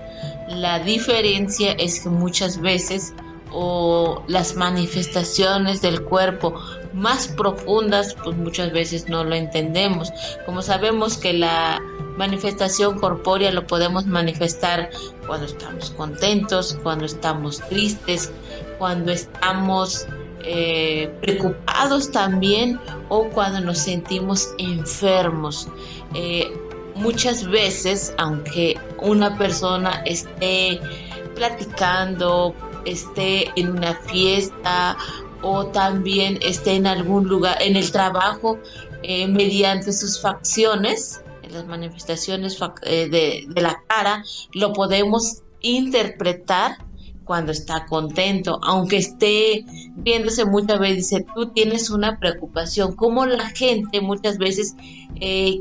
La 0.49 0.79
diferencia 0.81 1.73
es 1.73 2.01
que 2.01 2.09
muchas 2.09 2.61
veces 2.61 3.13
o 3.53 4.23
las 4.27 4.55
manifestaciones 4.55 5.81
del 5.81 6.03
cuerpo 6.03 6.55
más 6.93 7.29
profundas, 7.29 8.15
pues 8.23 8.37
muchas 8.37 8.73
veces 8.73 9.09
no 9.09 9.25
lo 9.25 9.35
entendemos. 9.35 10.13
Como 10.47 10.63
sabemos 10.63 11.17
que 11.17 11.33
la 11.33 11.81
manifestación 12.17 12.99
corpórea 12.99 13.53
lo 13.53 13.67
podemos 13.67 14.07
manifestar 14.07 14.91
cuando 15.27 15.47
estamos 15.47 15.91
contentos, 15.93 16.79
cuando 16.83 17.05
estamos 17.05 17.61
tristes, 17.69 18.33
cuando 18.79 19.13
estamos 19.13 20.07
eh, 20.43 21.13
preocupados 21.21 22.11
también 22.11 22.81
o 23.09 23.25
cuando 23.29 23.61
nos 23.61 23.79
sentimos 23.79 24.55
enfermos. 24.59 25.69
Eh, 26.15 26.53
muchas 26.95 27.47
veces, 27.49 28.15
aunque 28.19 28.77
una 29.01 29.37
persona 29.39 30.03
esté 30.05 30.81
platicando, 31.35 32.55
esté 32.91 33.51
en 33.57 33.71
una 33.71 33.95
fiesta 33.95 34.97
o 35.43 35.67
también 35.67 36.39
esté 36.43 36.75
en 36.75 36.87
algún 36.87 37.29
lugar, 37.29 37.61
en 37.61 37.77
el 37.77 37.91
trabajo, 37.93 38.59
eh, 39.03 39.29
mediante 39.29 39.93
sus 39.93 40.21
facciones, 40.21 41.23
las 41.51 41.67
manifestaciones 41.67 42.59
de 42.59 43.47
la 43.55 43.83
cara, 43.87 44.25
lo 44.53 44.73
podemos 44.73 45.43
interpretar 45.61 46.79
cuando 47.29 47.53
está 47.53 47.85
contento, 47.85 48.59
aunque 48.63 48.97
esté 48.97 49.65
viéndose 49.97 50.47
muchas 50.47 50.81
veces, 50.81 50.97
dice, 50.97 51.27
tú 51.35 51.51
tienes 51.53 51.91
una 51.91 52.19
preocupación, 52.19 52.97
como 52.97 53.27
la 53.27 53.51
gente 53.51 54.01
muchas 54.01 54.39
veces 54.39 54.75
eh, 55.21 55.61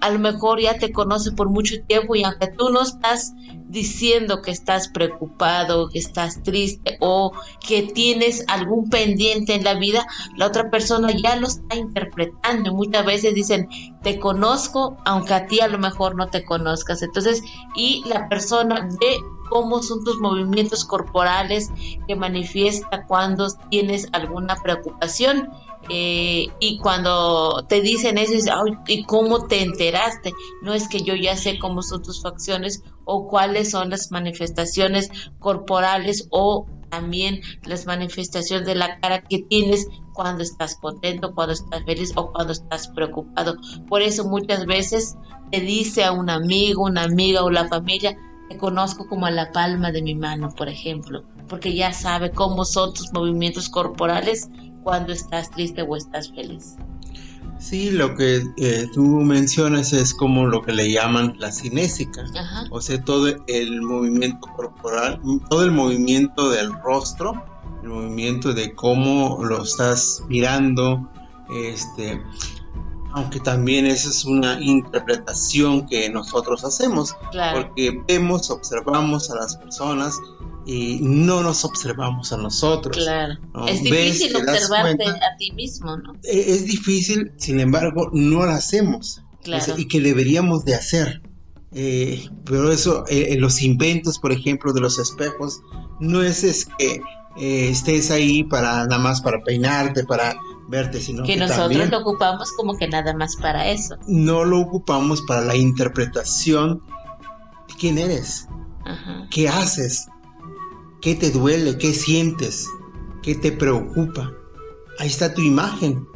a 0.00 0.10
lo 0.10 0.18
mejor 0.18 0.60
ya 0.60 0.78
te 0.78 0.92
conoce 0.92 1.32
por 1.32 1.48
mucho 1.48 1.74
tiempo 1.86 2.14
y 2.14 2.24
aunque 2.24 2.48
tú 2.48 2.70
no 2.70 2.82
estás 2.82 3.34
diciendo 3.68 4.40
que 4.40 4.50
estás 4.50 4.88
preocupado, 4.88 5.88
que 5.88 5.98
estás 5.98 6.42
triste 6.42 6.96
o 7.00 7.32
que 7.66 7.82
tienes 7.82 8.44
algún 8.48 8.88
pendiente 8.88 9.54
en 9.54 9.64
la 9.64 9.74
vida, 9.74 10.06
la 10.36 10.46
otra 10.46 10.70
persona 10.70 11.10
ya 11.12 11.36
lo 11.36 11.46
está 11.46 11.76
interpretando. 11.76 12.72
Muchas 12.72 13.04
veces 13.04 13.34
dicen, 13.34 13.68
te 14.02 14.18
conozco, 14.18 14.96
aunque 15.04 15.34
a 15.34 15.46
ti 15.46 15.60
a 15.60 15.68
lo 15.68 15.78
mejor 15.78 16.16
no 16.16 16.28
te 16.28 16.44
conozcas. 16.44 17.02
Entonces, 17.02 17.42
y 17.76 18.02
la 18.06 18.28
persona 18.28 18.88
ve 19.00 19.18
cómo 19.48 19.82
son 19.82 20.04
tus 20.04 20.18
movimientos 20.18 20.84
corporales 20.84 21.70
que 22.06 22.16
manifiesta 22.16 23.04
cuando 23.06 23.48
tienes 23.70 24.08
alguna 24.12 24.56
preocupación. 24.62 25.50
Eh, 25.90 26.46
y 26.60 26.78
cuando 26.78 27.64
te 27.68 27.80
dicen 27.80 28.18
eso, 28.18 28.34
¿y 28.86 29.04
cómo 29.04 29.46
te 29.46 29.62
enteraste? 29.62 30.32
No 30.62 30.74
es 30.74 30.88
que 30.88 31.00
yo 31.00 31.14
ya 31.14 31.36
sé 31.36 31.58
cómo 31.58 31.82
son 31.82 32.02
tus 32.02 32.22
facciones 32.22 32.82
o 33.04 33.26
cuáles 33.26 33.70
son 33.70 33.90
las 33.90 34.10
manifestaciones 34.10 35.10
corporales 35.38 36.28
o 36.30 36.66
también 36.90 37.40
las 37.64 37.86
manifestaciones 37.86 38.66
de 38.66 38.74
la 38.74 38.98
cara 39.00 39.22
que 39.22 39.40
tienes 39.40 39.86
cuando 40.14 40.42
estás 40.42 40.76
contento, 40.76 41.34
cuando 41.34 41.52
estás 41.52 41.84
feliz 41.84 42.12
o 42.16 42.32
cuando 42.32 42.52
estás 42.52 42.88
preocupado. 42.88 43.56
Por 43.88 44.02
eso 44.02 44.24
muchas 44.24 44.66
veces 44.66 45.16
te 45.50 45.60
dice 45.60 46.04
a 46.04 46.12
un 46.12 46.30
amigo, 46.30 46.84
una 46.84 47.04
amiga 47.04 47.44
o 47.44 47.50
la 47.50 47.68
familia, 47.68 48.16
te 48.48 48.56
conozco 48.56 49.06
como 49.06 49.26
a 49.26 49.30
la 49.30 49.52
palma 49.52 49.92
de 49.92 50.02
mi 50.02 50.14
mano, 50.14 50.50
por 50.50 50.68
ejemplo, 50.68 51.22
porque 51.48 51.74
ya 51.74 51.92
sabe 51.92 52.30
cómo 52.30 52.64
son 52.64 52.94
tus 52.94 53.12
movimientos 53.12 53.68
corporales 53.68 54.48
cuando 54.82 55.12
estás 55.12 55.50
triste 55.50 55.82
o 55.82 55.96
estás 55.96 56.30
feliz. 56.30 56.76
Sí, 57.58 57.90
lo 57.90 58.14
que 58.14 58.44
eh, 58.56 58.88
tú 58.94 59.02
mencionas 59.02 59.92
es 59.92 60.14
como 60.14 60.46
lo 60.46 60.62
que 60.62 60.72
le 60.72 60.92
llaman 60.92 61.34
la 61.38 61.50
cinésica, 61.50 62.24
o 62.70 62.80
sea, 62.80 63.02
todo 63.02 63.26
el 63.48 63.82
movimiento 63.82 64.46
corporal, 64.56 65.20
todo 65.50 65.64
el 65.64 65.72
movimiento 65.72 66.50
del 66.50 66.72
rostro, 66.84 67.44
el 67.82 67.88
movimiento 67.88 68.54
de 68.54 68.74
cómo 68.74 69.42
lo 69.42 69.64
estás 69.64 70.22
mirando, 70.28 71.10
este, 71.50 72.22
aunque 73.12 73.40
también 73.40 73.86
esa 73.86 74.08
es 74.08 74.24
una 74.24 74.60
interpretación 74.60 75.86
que 75.86 76.08
nosotros 76.10 76.64
hacemos, 76.64 77.16
porque 77.52 78.00
vemos, 78.06 78.50
observamos 78.50 79.30
a 79.32 79.34
las 79.36 79.56
personas 79.56 80.16
y 80.68 80.98
no 81.00 81.42
nos 81.42 81.64
observamos 81.64 82.30
a 82.30 82.36
nosotros. 82.36 82.94
Claro. 82.94 83.38
Es 83.66 83.82
difícil 83.82 84.36
observarte 84.36 85.06
a 85.06 85.36
ti 85.38 85.50
mismo, 85.52 85.96
¿no? 85.96 86.12
E, 86.22 86.52
es 86.52 86.66
difícil, 86.66 87.32
sin 87.38 87.58
embargo, 87.58 88.10
no 88.12 88.44
lo 88.44 88.52
hacemos. 88.52 89.22
Claro. 89.42 89.74
y 89.78 89.88
que 89.88 90.00
deberíamos 90.00 90.66
de 90.66 90.74
hacer. 90.74 91.22
Eh, 91.72 92.28
pero 92.44 92.70
eso, 92.70 93.04
eh, 93.08 93.34
los 93.38 93.62
inventos, 93.62 94.18
por 94.18 94.30
ejemplo, 94.30 94.74
de 94.74 94.80
los 94.80 94.98
espejos, 94.98 95.62
no 96.00 96.22
es, 96.22 96.44
es 96.44 96.66
que 96.76 97.00
eh, 97.38 97.70
estés 97.70 98.10
ahí 98.10 98.44
para 98.44 98.84
nada 98.84 98.98
más 98.98 99.22
para 99.22 99.42
peinarte, 99.42 100.04
para 100.04 100.36
verte, 100.68 101.00
sino 101.00 101.22
que, 101.22 101.32
que, 101.32 101.38
nosotros 101.38 101.68
también 101.68 101.90
lo 101.90 102.00
ocupamos 102.00 102.52
como 102.52 102.76
que 102.76 102.88
nada 102.88 103.14
más 103.14 103.36
para 103.36 103.68
eso. 103.68 103.96
no 104.06 104.44
lo 104.44 104.60
ocupamos 104.60 105.22
para 105.22 105.40
la 105.40 105.56
interpretación 105.56 106.82
de 107.68 107.74
quién 107.78 107.96
eres, 107.96 108.48
Ajá. 108.84 109.26
qué 109.30 109.48
haces, 109.48 110.08
qué 111.00 111.14
te 111.14 111.30
duele, 111.30 111.78
qué 111.78 111.92
sientes, 111.92 112.66
qué 113.22 113.34
te 113.34 113.52
preocupa. 113.52 114.32
Ahí 114.98 115.08
está 115.08 115.32
tu 115.34 115.42
imagen. 115.42 116.06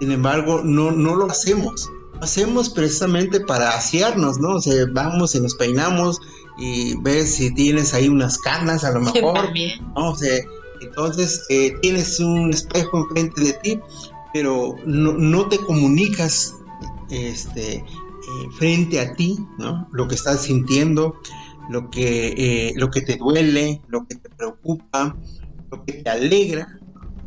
Sin 0.00 0.10
embargo, 0.10 0.62
no, 0.64 0.90
no 0.90 1.14
lo 1.14 1.26
hacemos. 1.26 1.90
Lo 2.14 2.22
hacemos 2.22 2.68
precisamente 2.68 3.40
para 3.40 3.70
asearnos, 3.70 4.38
¿no? 4.38 4.56
O 4.56 4.60
sea, 4.60 4.84
vamos 4.92 5.34
y 5.34 5.40
nos 5.40 5.54
peinamos 5.54 6.18
y 6.58 6.96
ves 7.02 7.36
si 7.36 7.54
tienes 7.54 7.94
ahí 7.94 8.08
unas 8.08 8.38
canas 8.38 8.84
a 8.84 8.92
lo 8.92 9.00
mejor. 9.00 9.34
También. 9.34 9.80
¿no? 9.94 10.10
O 10.10 10.16
sea, 10.16 10.38
entonces 10.80 11.44
eh, 11.48 11.74
tienes 11.80 12.18
un 12.20 12.50
espejo 12.50 13.06
enfrente 13.08 13.40
de 13.40 13.52
ti, 13.54 13.80
pero 14.32 14.76
no, 14.84 15.12
no 15.12 15.48
te 15.48 15.58
comunicas 15.58 16.56
este, 17.10 17.76
eh, 17.76 17.84
frente 18.58 19.00
a 19.00 19.14
ti, 19.14 19.38
¿no? 19.58 19.88
Lo 19.92 20.08
que 20.08 20.14
estás 20.14 20.42
sintiendo, 20.42 21.14
lo 21.70 21.90
que, 21.90 22.28
eh, 22.36 22.72
lo 22.76 22.90
que 22.90 23.00
te 23.02 23.16
duele, 23.16 23.80
lo 23.88 24.06
que 24.06 24.16
te 24.16 24.28
preocupa, 24.30 25.16
lo 25.70 25.84
que 25.84 25.94
te 25.94 26.10
alegra. 26.10 26.66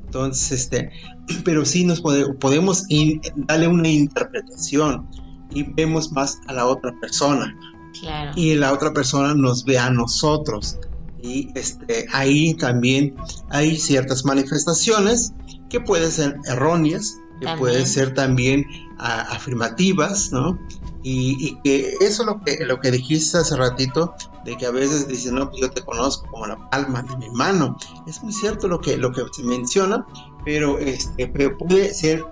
Entonces, 0.06 0.52
este, 0.52 0.89
pero 1.43 1.65
sí 1.65 1.84
nos 1.86 2.02
pode- 2.02 2.34
podemos 2.39 2.84
in- 2.89 3.21
darle 3.36 3.67
una 3.67 3.89
interpretación 3.89 5.08
y 5.52 5.63
vemos 5.63 6.12
más 6.12 6.39
a 6.48 6.54
la 6.54 6.65
otra 6.65 6.93
persona 7.00 7.56
Claro. 8.00 8.32
y 8.36 8.56
la 8.56 8.74
otra 8.74 8.93
persona 8.93 9.34
nos 9.34 9.63
ve 9.65 9.78
a 9.80 9.89
nosotros. 9.89 10.78
Y 11.21 11.50
este, 11.56 12.06
ahí 12.13 12.54
también 12.56 13.15
hay 13.50 13.78
ciertas 13.78 14.26
manifestaciones 14.26 15.34
que 15.69 15.80
pueden 15.80 16.12
ser 16.12 16.36
erróneas, 16.48 17.17
que 17.39 17.45
También. 17.48 17.58
pueden 17.60 17.88
ser 17.88 18.13
también 18.13 18.65
a- 19.00 19.21
afirmativas, 19.21 20.32
¿no? 20.32 20.60
Y, 21.08 21.56
que 21.63 21.89
eso 22.02 22.24
es 22.24 22.26
lo 22.26 22.41
que, 22.41 22.65
lo 22.65 22.80
que 22.80 22.89
dijiste 22.89 23.38
hace 23.38 23.56
ratito, 23.56 24.15
de 24.44 24.58
que 24.58 24.65
a 24.65 24.72
veces 24.72 25.08
dicen, 25.08 25.36
no, 25.36 25.50
pues 25.50 25.62
yo 25.62 25.70
te 25.70 25.84
conozco 25.84 26.28
como 26.32 26.48
la 26.48 26.70
palma 26.72 27.04
de 27.04 27.15
mi 27.18 27.30
mano. 27.30 27.78
Es 28.08 28.24
muy 28.24 28.34
cierto 28.34 28.68
lo 28.68 28.80
que, 28.82 28.98
lo 28.98 29.12
que 29.12 29.22
se 29.32 29.44
menciona, 29.44 30.04
pero, 30.44 30.80
este, 30.80 31.28
pero 31.28 31.56
puede 31.60 31.94
ser, 31.94 32.26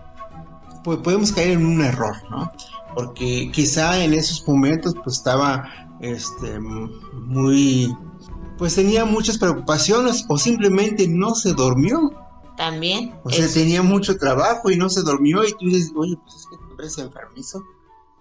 pu- 0.83 0.99
podemos 1.03 1.31
caer 1.31 1.51
en 1.51 1.65
un 1.67 1.81
error, 1.81 2.15
¿no? 2.31 2.51
porque 2.95 3.49
quizá 3.51 4.03
en 4.03 4.13
esos 4.13 4.47
momentos 4.47 4.93
pues 5.03 5.17
estaba 5.17 5.67
este 5.99 6.59
muy 6.59 7.91
pues 8.57 8.75
tenía 8.75 9.03
muchas 9.03 9.39
preocupaciones 9.39 10.25
o 10.29 10.37
simplemente 10.37 11.07
no 11.07 11.33
se 11.33 11.53
durmió 11.53 12.11
También. 12.55 13.15
o 13.23 13.31
sea 13.31 13.45
es- 13.45 13.53
tenía 13.55 13.81
mucho 13.81 14.15
trabajo 14.17 14.69
y 14.69 14.75
no 14.77 14.89
se 14.89 15.01
durmió 15.01 15.43
y 15.43 15.51
tú 15.53 15.65
dices 15.65 15.91
oye 15.95 16.15
pues 16.23 16.35
es 16.35 16.45
que 16.45 16.57
te 16.57 16.83
ves 16.83 16.97
enfermizo 16.99 17.63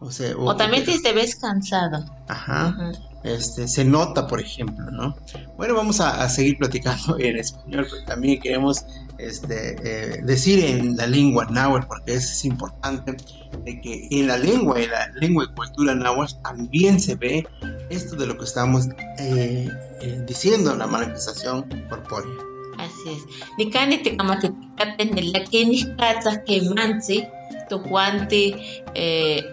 o 0.03 0.11
sea 0.11 0.37
o 0.37 0.57
también 0.57 0.85
si 0.85 1.01
te 1.03 1.12
ves 1.12 1.37
cansado. 1.37 2.05
ajá 2.29 2.69
Ajá. 2.69 2.93
este, 3.25 3.69
se 3.69 3.85
nota, 3.85 4.27
por 4.27 4.41
ejemplo, 4.41 4.91
¿no? 4.91 5.15
Bueno, 5.57 5.75
vamos 5.75 6.01
a, 6.01 6.23
a 6.23 6.29
seguir 6.29 6.59
platicando 6.59 7.19
en 7.19 7.37
español, 7.38 7.87
pero 7.91 8.05
también 8.05 8.41
queremos 8.41 8.85
este, 9.19 9.77
eh, 9.85 10.21
decir 10.25 10.65
en 10.65 10.97
la 10.97 11.07
lengua 11.07 11.47
náhuatl, 11.51 11.87
porque 11.87 12.15
eso 12.15 12.33
es 12.33 12.45
importante, 12.45 13.17
de 13.65 13.81
que 13.81 14.09
en 14.11 14.27
la 14.27 14.37
lengua, 14.37 14.81
en 14.81 14.91
la 14.91 15.09
lengua 15.21 15.45
y 15.45 15.55
cultura 15.55 15.95
náhuatl 15.95 16.35
también 16.43 16.99
se 16.99 17.15
ve 17.15 17.47
esto 17.91 18.17
de 18.17 18.27
lo 18.27 18.37
que 18.37 18.45
estamos 18.45 18.88
eh, 19.19 19.69
eh, 20.01 20.25
diciendo, 20.27 20.75
la 20.75 20.87
manifestación 20.87 21.62
corpórea. 21.88 22.33
Así 22.79 23.11
es. 23.11 23.23
Nikani 23.59 23.99
te 23.99 24.17
kamatikate 24.17 25.05
nilakini 25.05 25.85
kata 25.97 26.43
que 26.43 26.62
mansi 26.62 27.25
tu 27.69 27.79
juanti 27.79 28.57
eh, 28.95 29.45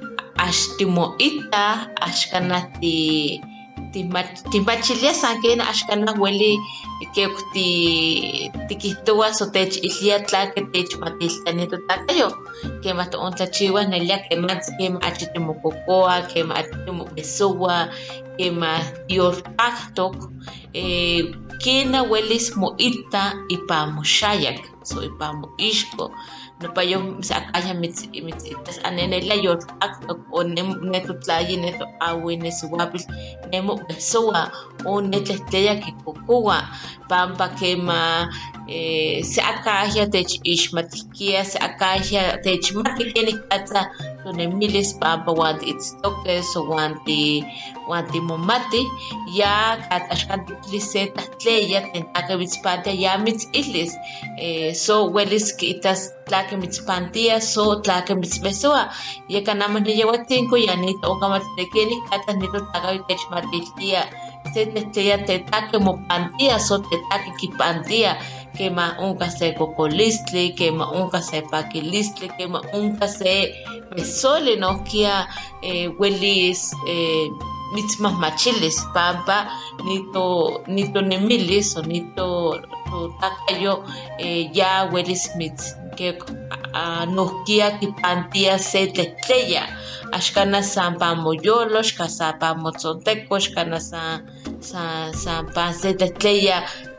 ashtimo 0.45 1.05
ita 1.17 1.65
ashkanati 2.07 3.41
timachilia 4.51 5.13
sanken 5.13 5.61
ashkana 5.61 6.11
hueli 6.11 6.59
que 7.13 7.27
ti 7.53 7.67
tikihtowa 8.67 9.33
so 9.33 9.45
tech 9.45 9.77
ilia 9.83 10.19
tlake 10.19 10.61
tech 10.73 10.89
matiltani 10.99 11.67
takayo 11.87 12.29
que 12.81 12.93
mat 12.93 13.15
ontlachiwa 13.15 13.83
nelia 13.85 14.17
que 14.27 14.35
mats 14.35 14.71
que 14.77 14.91
achitimo 15.01 15.53
cocoa 15.61 16.21
que 16.21 16.41
achitimo 16.59 17.05
besowa 17.15 17.89
que 18.37 18.51
ma 18.51 18.79
yorpaktok 19.07 20.15
eh, 20.73 21.35
kina 21.59 22.03
welis 22.03 22.55
mo 22.55 22.75
ita 22.77 23.33
ipamo 23.49 24.03
shayak 24.03 24.59
so 24.83 25.03
ipamo 25.03 25.49
ishko 25.57 26.11
no 26.59 26.67
pa 26.75 26.83
yo 26.83 26.99
sa 27.23 27.39
akaya 27.39 27.73
mitz 27.73 28.03
mitz 28.11 28.43
itas 28.51 28.77
anene 28.83 29.23
la 29.29 29.35
yor 29.35 29.59
akto 29.79 30.19
o 30.31 30.43
nem 30.43 30.75
neto 30.91 31.13
tlayi 31.23 31.55
neto 31.55 31.85
awe 32.03 32.35
ne 32.35 32.51
suwapil 32.51 33.03
nemo 33.51 33.79
besoa 33.87 34.51
o 34.85 34.99
netleteya 35.01 35.79
ki 35.79 35.91
kokua 36.03 36.67
pampa 37.09 37.47
kema 37.59 38.27
eh, 38.67 39.23
se 39.23 39.41
akaya 39.41 40.03
tech 40.11 40.31
ishmatikia 40.43 41.45
se 41.45 41.57
akaya 41.59 42.37
tech 42.43 42.75
matikeni 42.75 43.33
kata 43.49 43.81
to 44.23 44.31
ne 44.33 44.47
milis 44.47 44.93
pampa 45.01 45.31
wanti 45.31 45.69
it's 45.71 45.95
toke 46.01 46.43
so 46.53 46.63
wanti 46.69 47.43
wanti 47.87 48.19
momati 48.21 48.81
ya 49.33 49.77
katashkanti 49.89 50.53
tliseta 50.63 51.21
tleya 51.37 51.81
tentaka 51.91 52.37
mitzpantia 52.37 52.93
ya 52.93 53.17
mitz 53.17 53.47
ilis 53.51 53.97
eh, 54.37 54.75
so 54.75 55.09
welis 55.15 55.55
kitas 55.57 56.13
tlake 56.25 56.57
mitzpantia 56.57 57.41
so 57.41 57.75
tlake 57.75 58.15
mitzbesoa 58.15 58.93
ya 59.27 59.41
kanama 59.41 59.79
ni 59.79 59.99
yewa 59.99 60.17
tinko 60.17 60.57
ya 60.57 60.75
nit 60.75 60.97
o 61.03 61.15
kama 61.15 61.39
tekeni 61.57 61.95
kata 62.09 62.33
nito 62.33 62.59
taka 62.73 62.93
vitech 62.93 63.23
matiltia 63.31 64.05
se 64.53 64.65
tetleya 64.65 65.17
tetake 65.17 65.77
mopantia 65.77 66.59
so 66.59 66.77
tetake 66.77 67.31
kipantia 67.39 68.17
kema 68.59 68.85
unka 68.99 69.27
se 69.31 69.51
kokolistli 69.59 70.43
kema 70.59 70.91
unka 70.91 71.21
se 71.21 71.41
pakilistli 71.51 72.27
kema 72.37 72.59
unka 72.73 73.07
se 73.07 73.33
besole 73.95 74.55
no 74.55 74.71
kia 74.83 75.27
eh, 75.61 75.87
welis 75.99 76.61
eh, 76.87 77.27
mitzmahmachilis 77.73 78.77
pampa 78.93 79.37
nito 79.87 80.25
nito 80.67 80.99
nemilis 81.01 81.77
o 81.77 81.81
nito 81.81 82.27
to 82.89 82.97
takayo 83.21 83.83
eh, 84.19 84.49
ya 84.57 84.89
welis 84.93 85.23
mitz 85.37 85.79
que 85.99 86.15
uh, 86.73 87.05
nohkia 87.15 87.71
kipantia 87.79 88.57
se 88.59 88.87
tletleya 88.87 89.63
axkana 90.17 90.61
san 90.63 90.95
pamoyolo 90.99 91.81
xka 91.83 92.07
san 92.17 92.39
pamotzonteco 92.39 93.35
xkana 93.45 93.79
san 93.89 94.23
san 94.69 95.13
san 95.13 95.41
pan 95.53 95.73
se 95.73 95.89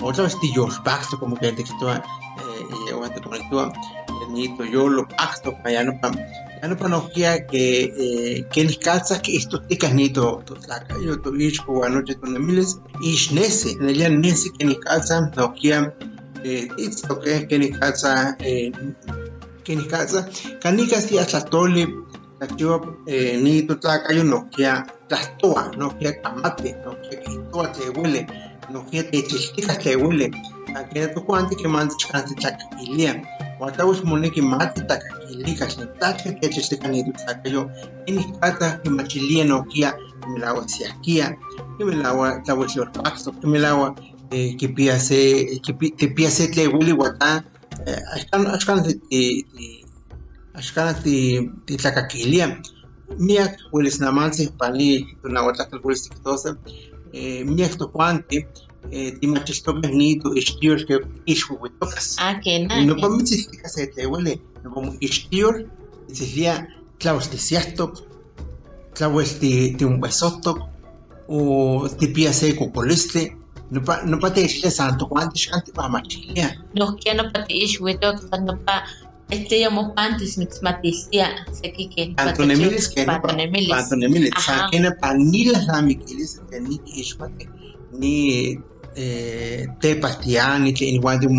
que 0.00 0.06
otra 0.06 0.24
vez 0.24 0.38
tío 0.40 0.66
pasto 0.84 1.18
como 1.18 1.36
que 1.36 1.52
te 1.52 1.62
quitó 1.62 1.92
eh 1.92 2.00
y 4.34 4.56
te 4.56 4.70
yo 4.70 4.88
lo 4.88 5.06
pasto 5.08 5.54
para 5.62 5.84
no 5.84 6.00
para 6.00 6.88
no 6.88 7.08
que 7.10 7.44
eh 7.50 8.46
que 8.50 8.64
ni 8.64 8.76
calza 8.76 9.20
que 9.20 9.36
esto 9.36 9.60
te 9.62 9.76
canito 9.76 10.42
tu 10.46 10.56
saca 10.56 10.96
yo 10.98 11.12
anoche 11.84 12.16
miles 12.22 12.80
y 13.00 13.16
nese 13.34 13.72
en 13.72 13.88
ella 13.88 14.08
nese 14.08 14.50
que 14.58 14.64
ni 14.64 14.76
calza 14.76 15.30
no 15.36 15.54
que 15.54 15.92
eh 16.44 16.68
esto 16.78 17.20
que 17.20 17.46
que 17.46 17.58
ni 17.58 17.70
calza 17.70 18.36
eh 18.40 18.72
que 19.64 19.76
ni 19.76 19.84
calza 19.86 20.28
canica 20.60 21.00
si 21.00 21.18
hasta 21.18 21.44
tole 21.44 21.88
la 22.40 22.46
eh 23.06 23.38
ni 23.42 23.62
tu 23.62 23.78
saca 23.80 24.14
yo 24.14 24.24
no 24.24 24.48
que 24.50 24.66
toa 25.38 25.70
no 25.76 25.96
que 25.98 26.20
camate 26.22 26.74
no 26.84 26.92
que 27.02 27.16
toa 27.50 27.70
te 27.72 27.90
huele 27.90 28.49
no 28.72 28.86
que 28.90 29.02
te 29.02 29.22
chisticas 29.22 29.78
te 29.78 29.96
huele 29.96 30.30
aquella 30.76 31.12
tu 31.14 31.20
cuanti 31.24 31.54
que 31.56 31.68
mandas 31.68 31.96
chance 31.98 32.34
chacaquilia 32.42 33.22
wata 33.60 33.84
wis 33.86 34.02
moneki 34.04 34.42
mati 34.42 34.80
takakilika 34.88 35.66
xnitaka 35.68 36.32
kechextika 36.40 36.88
nitutakayo 36.88 37.70
inikata 38.06 38.66
kimachilia 38.82 39.44
nokia 39.44 39.94
kimilawa 40.22 40.68
siakia 40.68 41.36
kimilawa 41.78 42.40
tlawetliorpaksto 42.44 43.32
kimilawa 43.32 43.96
eh, 44.30 44.56
kipia 44.56 44.98
se 45.00 45.44
kipi- 45.64 45.90
kipia 45.96 46.30
se 46.30 46.48
tlewili 46.48 46.92
wata 46.92 47.42
axkan 48.14 48.46
axkan 48.46 48.82
ti 48.82 48.94
ti 49.04 49.86
axkan 50.54 50.94
ti 51.02 51.50
titlakakilia 51.66 52.46
miak 53.18 53.52
uelis 53.72 54.00
namantzin 54.00 54.48
pali 54.58 55.06
tunauatlakal 55.22 55.80
uelis 55.84 56.02
tiktosa 56.02 56.56
miak 57.12 57.74
tokuanti 57.80 58.38
timachixtokej 59.20 59.92
ni 60.00 60.08
tu 60.22 60.28
ixtiol 60.40 60.80
ke 60.88 60.94
ixuihuitokas 61.32 62.16
Ah, 62.18 62.34
que 62.42 62.58
na. 62.66 62.80
nopa 62.88 63.08
mitzihtika 63.08 63.68
se 63.68 63.86
teueli 63.94 64.34
nopa 64.64 64.78
mo 64.84 64.90
ixtiol 65.00 65.56
mitzihlia 66.08 66.54
tlauel 67.00 67.26
tisiahtok 67.32 67.92
tlauel 68.96 69.28
ti 69.40 69.50
tiunhuesohtok 69.78 70.58
o 71.28 71.38
tipia 71.98 72.32
se 72.32 72.52
kokolistli 72.58 73.24
nopa 73.70 73.92
nopa 74.10 74.30
teixlia 74.30 74.70
san 74.70 74.98
tokuanti 74.98 75.38
xkan 75.42 75.62
tipamachilia 75.66 76.48
No 76.74 76.96
quiero 77.00 77.22
no 77.22 77.30
pati 77.32 77.54
ixhuito, 77.64 78.08
no 78.46 78.54
pa 78.66 78.82
este 79.30 79.60
yo 79.60 79.70
mo 79.70 79.94
pantis 79.94 80.38
mixmatistia, 80.38 81.28
se 81.52 81.72
que 81.72 81.88
que 81.88 82.14
Pantonemilis 82.16 82.88
que 82.88 83.06
no 83.06 83.12
pa 83.12 83.22
pantonemilis. 83.22 83.70
pantonemilis 83.70 84.32
Ajá. 84.36 84.42
san 84.42 84.70
kena 84.70 84.90
panila 85.00 85.58
lamikilis 85.68 86.40
que 86.50 86.60
ni 86.60 86.80
ni 87.92 88.58
eh 88.96 89.66
tepastiani 89.80 90.74
que 90.74 90.84
igual 90.84 91.20
de 91.20 91.26
un 91.26 91.38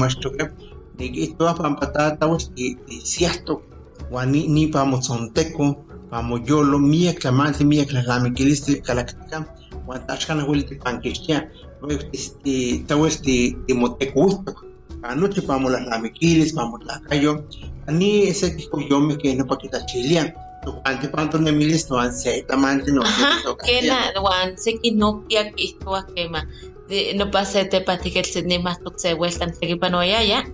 ni 0.98 1.06
itoa 1.06 1.56
pampata 1.56 2.18
tawes 2.18 2.52
y 2.56 2.78
siasto 3.04 3.62
wani 4.12 4.48
ni 4.48 4.68
pa 4.68 4.86
mozonteko 4.86 5.86
pa 6.10 6.22
moyolo 6.22 6.80
mia 6.80 7.14
clamante 7.14 7.64
mia 7.66 7.86
lamikilis 8.08 8.64
kalaktika 8.84 9.38
wan 9.88 10.06
tashkana 10.08 10.46
wili 10.46 10.64
te 10.64 10.76
pankistia 10.76 11.50
este 12.14 12.84
tawes 12.88 13.22
ti 13.22 13.58
timoteko 13.68 14.44
anoche 15.04 15.42
vamos 15.42 15.72
las 15.72 15.86
lamiquiles, 15.88 16.54
vamos 16.54 16.84
la 16.86 17.02
cayo. 17.02 17.46
Ani 17.88 18.24
ese 18.28 18.56
que 18.56 18.68
yo 18.90 19.00
me 19.00 19.18
que 19.18 19.36
no 19.36 19.46
pa 19.46 19.58
kita 19.58 19.86
chilia. 19.86 20.34
Tu 20.64 20.74
ante 20.86 21.08
panto 21.08 21.40
ne 21.40 21.52
milis 21.52 21.88
to 21.88 21.98
an 21.98 22.14
se 22.14 22.44
tamante 22.44 22.92
no 22.92 23.02
Ajá, 23.02 23.42
que 23.66 23.82
na 23.88 24.14
wan 24.22 24.58
se 24.58 24.78
que 24.78 24.92
no 24.92 25.26
kia 25.28 25.52
que 25.52 25.64
esto 25.64 25.92
quema. 26.16 26.48
No 27.16 27.32
pasa 27.32 27.68
te 27.68 27.82
pati 27.82 28.12
que 28.12 28.24
se 28.24 28.44
ni 28.44 28.60
más 28.60 28.80
tu 28.84 28.94
se 28.96 29.14
vueltan 29.16 29.56
se 29.56 29.68
que 29.68 29.78
pano 29.78 30.04
ya 30.04 30.24
ya. 30.24 30.46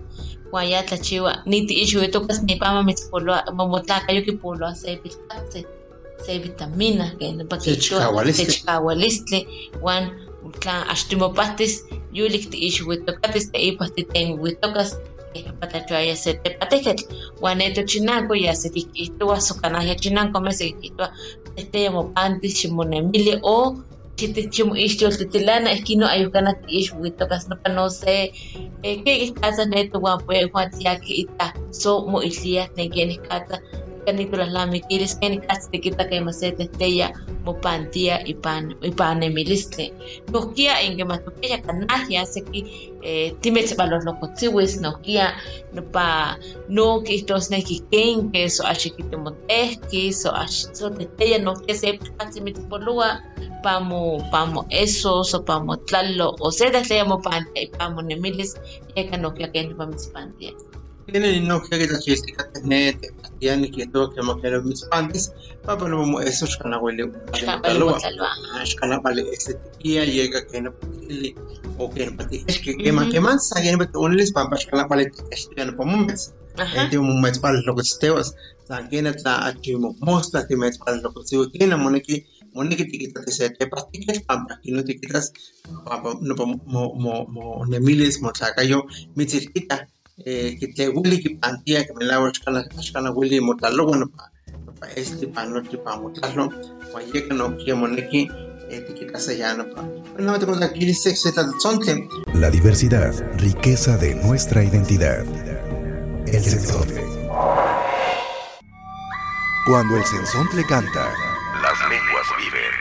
Guaya 0.50 0.86
ta 0.86 0.96
chiwa 0.96 1.42
ni 1.44 1.66
ti 1.66 1.82
ixhuito 1.82 2.26
kas 2.26 2.42
ni 2.42 2.56
pa 2.56 2.72
ma 2.72 2.92
polo 3.10 3.34
momotla 3.52 4.06
kayo 4.06 4.24
que 4.24 4.32
polo 4.32 4.74
se 4.74 4.96
pitase. 4.96 5.66
Se 6.24 6.38
vitamina 6.38 7.14
que 7.18 7.32
no 7.32 7.46
pa 7.46 7.60
Se 7.60 7.76
chikawalistli. 7.76 8.46
se 9.28 9.46
улаан 10.48 10.82
аштимопатис 10.92 11.72
юуликт 12.12 12.52
иш 12.54 12.76
утокатис 12.82 13.46
эпатитэн 13.52 14.28
утокас 14.44 14.90
патачо 15.60 15.94
аясете 15.94 16.56
патекет 16.60 17.00
ването 17.40 17.82
чинако 17.90 18.34
ясе 18.34 18.68
дикито 18.70 19.30
асокана 19.30 19.84
я 19.84 19.96
чинанко 19.96 20.40
месе 20.40 20.64
дикито 20.68 21.04
тетемо 21.56 22.02
пантис 22.14 22.54
чимонемиле 22.60 23.40
о 23.42 23.76
чите 24.16 24.50
чим 24.50 24.68
ишчо 24.74 25.10
тетелана 25.10 25.68
эскино 25.74 26.06
аюкана 26.06 26.52
иш 26.68 26.92
утокас 26.92 27.48
но 27.48 27.56
паносе 27.62 28.32
э 28.82 28.96
ке 29.04 29.12
исказа 29.24 29.64
нето 29.66 30.00
ва 30.00 30.18
пуэ 30.26 30.50
хуатиаки 30.50 31.12
ита 31.22 31.52
со 31.70 31.90
мо 32.10 32.18
илия 32.28 32.68
тенгенис 32.76 33.18
ката 33.28 33.56
moilia 34.12 34.30
tlen 34.30 34.36
ken 34.36 34.36
ihkatsa 34.36 34.36
kanito 34.36 34.36
las 34.36 34.52
lamikilis 34.52 35.18
ken 35.20 35.32
ihkatsa 35.32 35.70
tikita 35.70 36.04
kema 36.04 36.32
se 36.32 36.52
tehteya 36.52 37.12
mopantia 37.44 38.20
ipan 38.24 38.74
ipanemilistli 38.82 39.92
nohkia 40.32 40.80
inkematokeya 40.80 41.58
kanahya 41.58 42.26
seki 42.26 42.64
eh, 43.02 43.32
timetzbalolokotziuis 43.40 44.80
nohkia 44.80 45.32
nopa 45.72 46.36
no 46.68 47.00
kihtosneki 47.00 47.82
kenke 47.90 48.48
so 48.48 48.64
axikitimontehki 48.66 50.12
so 50.12 50.30
ax 50.30 50.68
so 50.72 50.90
tehteya 50.90 51.38
nohkia 51.38 51.74
se 51.74 51.92
pitkatsi 51.92 52.40
mitzpolua 52.40 53.20
pamo 53.62 54.22
pamo 54.30 54.66
eso 54.70 55.24
so 55.24 55.42
pamo 55.42 55.76
tlalo 55.76 56.36
o 56.40 56.50
se 56.50 56.70
tehteya 56.70 57.04
mopantia 57.04 57.62
ipamo 57.62 58.02
nemilis 58.02 58.56
yeka 58.96 59.16
nohkia 59.16 59.48
ken 59.48 59.76
pamitzpantia 59.76 60.52
No 61.08 61.62
que 61.62 61.86
la 61.86 61.98
chistica 62.00 62.50
tener 62.52 62.98
tiene 63.38 63.70
que 63.70 63.86
todo 63.86 64.10
que 64.10 64.20
mo 64.20 64.38
que 64.40 64.50
mis 64.60 64.84
panties 64.90 65.32
pa 65.64 65.78
pero 65.78 66.04
mo 66.04 66.20
eso 66.20 66.44
shkana 66.44 66.78
wele 66.80 67.10
Kapalimotlaloa. 67.32 68.64
shkana 68.64 68.98
vale 69.00 69.24
este 69.32 69.54
tía 69.78 70.04
llega 70.04 70.46
que 70.46 70.60
no 70.60 70.70
pili 70.78 71.34
o 71.78 71.88
que 71.88 72.06
no 72.06 72.16
pati 72.16 72.44
es 72.46 72.58
que 72.58 72.76
que 72.76 72.92
más 72.92 73.08
que 73.10 73.20
más 73.20 73.52
alguien 73.56 73.78
bet 73.78 73.90
onles 73.94 74.32
pa 74.32 74.44
shkana 74.54 74.86
vale 74.86 75.10
este 75.30 75.64
no 75.64 75.74
pommes 75.76 76.34
Ajá. 76.58 76.82
Ente 76.82 76.98
un 76.98 77.20
mes 77.22 77.38
para 77.38 77.58
lo 77.60 77.74
que 77.76 77.84
steos 77.84 78.34
sangena 78.66 79.14
ta 79.14 79.46
achimo 79.46 79.96
mostra 80.00 80.46
ti 80.46 80.56
mes 80.56 80.76
para 80.76 80.96
lo 80.98 81.14
que 81.14 81.22
se 81.24 81.36
tiene 81.52 81.76
moneki 81.76 82.26
moneki 82.52 82.84
tikita 82.90 83.24
te 83.24 83.32
se 83.32 83.48
te 83.50 83.66
pasticas 83.66 84.20
pampa 84.26 84.60
y 84.62 84.72
no 84.72 84.84
te 84.84 84.98
quitas 85.00 85.32
no 85.70 86.34
pa 86.34 86.42
mo 86.66 86.94
mo 87.02 87.24
mo 87.26 87.64
nemiles 87.66 88.20
mo 88.20 88.32
takayo 88.32 88.84
mitzilita 89.14 89.88
eh 90.24 90.56
que 90.58 90.68
te 90.68 90.88
wili 90.88 91.22
que 91.22 91.36
pantía 91.36 91.86
que 91.86 91.94
me 91.94 92.04
la 92.04 92.18
voy 92.18 92.30
a 92.30 92.80
escala 92.80 93.10
wili 93.12 93.40
motalo 93.40 93.86
bueno 93.86 94.10
pa 94.10 94.32
pa 94.80 94.86
este 94.96 95.28
pa 95.28 95.44
no 95.46 95.62
te 95.62 95.78
pa 95.78 95.96
motalo 95.96 96.50
pa 96.92 97.00
llega 97.12 97.34
no 97.34 97.56
que 97.56 97.74
moneki 97.74 98.28
etiquetas 98.70 99.28
allá 99.28 99.54
no 99.54 99.64
pa 99.70 99.82
no 100.18 100.38
te 100.38 100.46
conta 100.46 100.66
aquí 100.66 100.84
dice 100.84 101.10
que 101.10 101.16
se 101.16 101.32
trata 101.32 101.52
sonte 101.60 102.08
La 102.34 102.50
diversidad, 102.50 103.12
riqueza 103.38 103.96
de 103.96 104.14
nuestra 104.16 104.62
identidad. 104.62 105.24
El 106.26 106.44
sensontle. 106.44 107.04
Cuando 109.66 109.96
el 109.96 110.04
sensontle 110.04 110.64
canta, 110.64 111.12
las 111.62 111.78
lenguas 111.88 112.26
viven. 112.38 112.74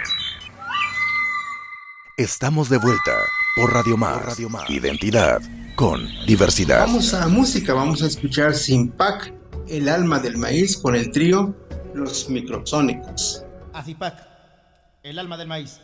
Estamos 2.18 2.70
de 2.70 2.78
vuelta 2.78 3.16
por 3.56 3.74
Radio 3.74 3.98
Más. 3.98 4.40
Identidad 4.70 5.42
con 5.78 6.10
diversidad. 6.26 6.88
Vamos 6.88 7.14
a 7.14 7.28
música, 7.28 7.72
vamos 7.72 8.02
a 8.02 8.08
escuchar 8.08 8.56
Simpac, 8.56 9.32
el 9.68 9.88
alma 9.88 10.20
del 10.20 10.36
maíz 10.36 10.76
con 10.76 10.96
el 10.96 11.12
trío 11.12 11.56
Los 11.94 12.28
Microsónicos. 12.32 13.46
Azipac, 13.74 14.28
el 15.04 15.20
alma 15.20 15.38
del 15.38 15.48
maíz. 15.48 15.80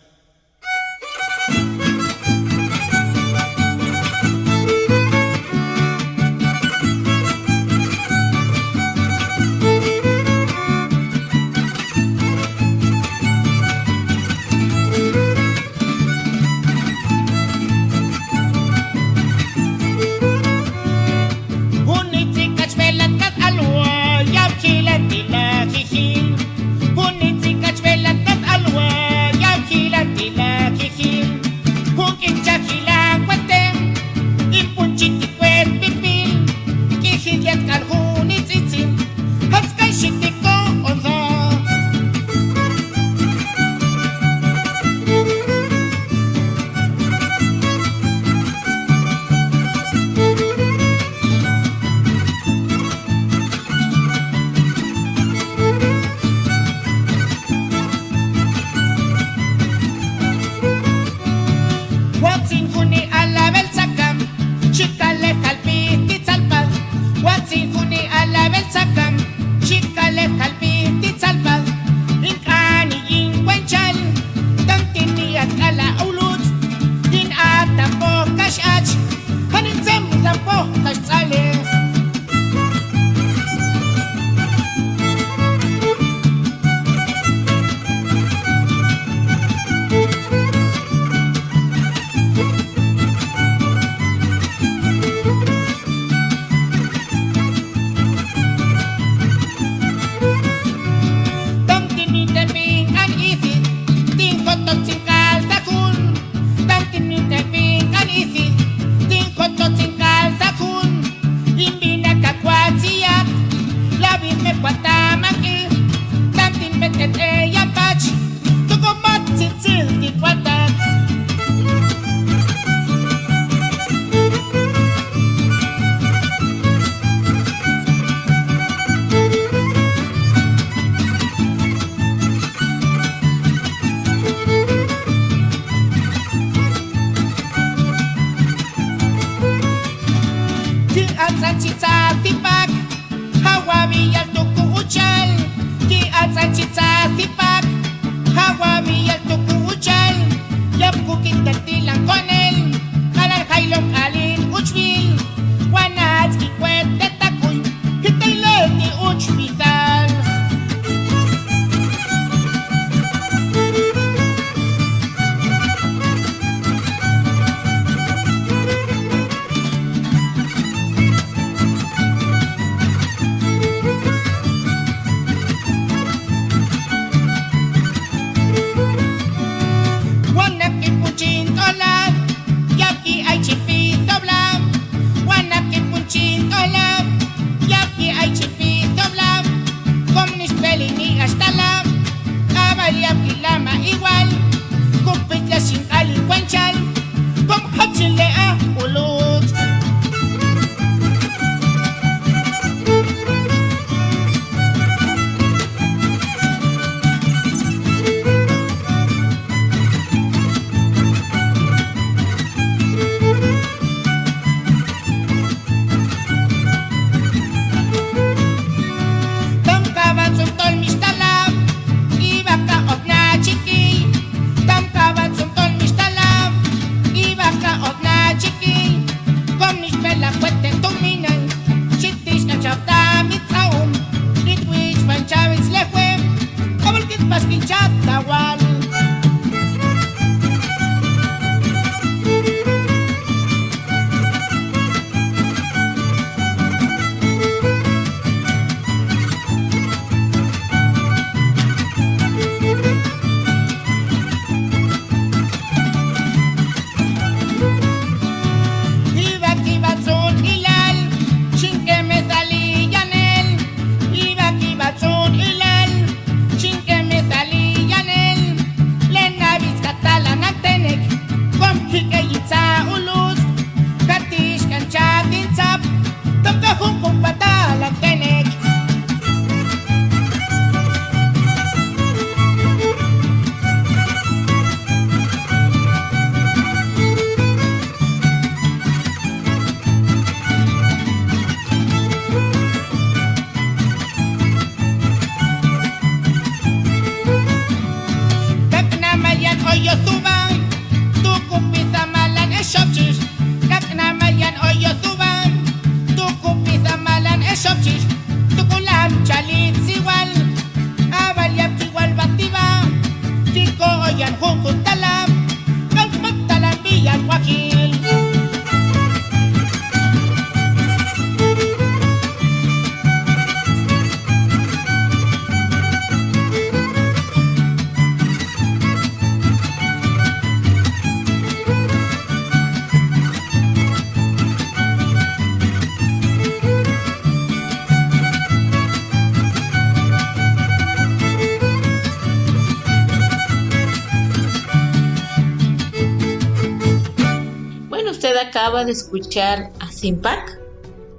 Acaba 348.74 348.86
de 348.86 348.94
escuchar 348.94 349.72
a 349.82 349.92
Simpac, 349.92 350.60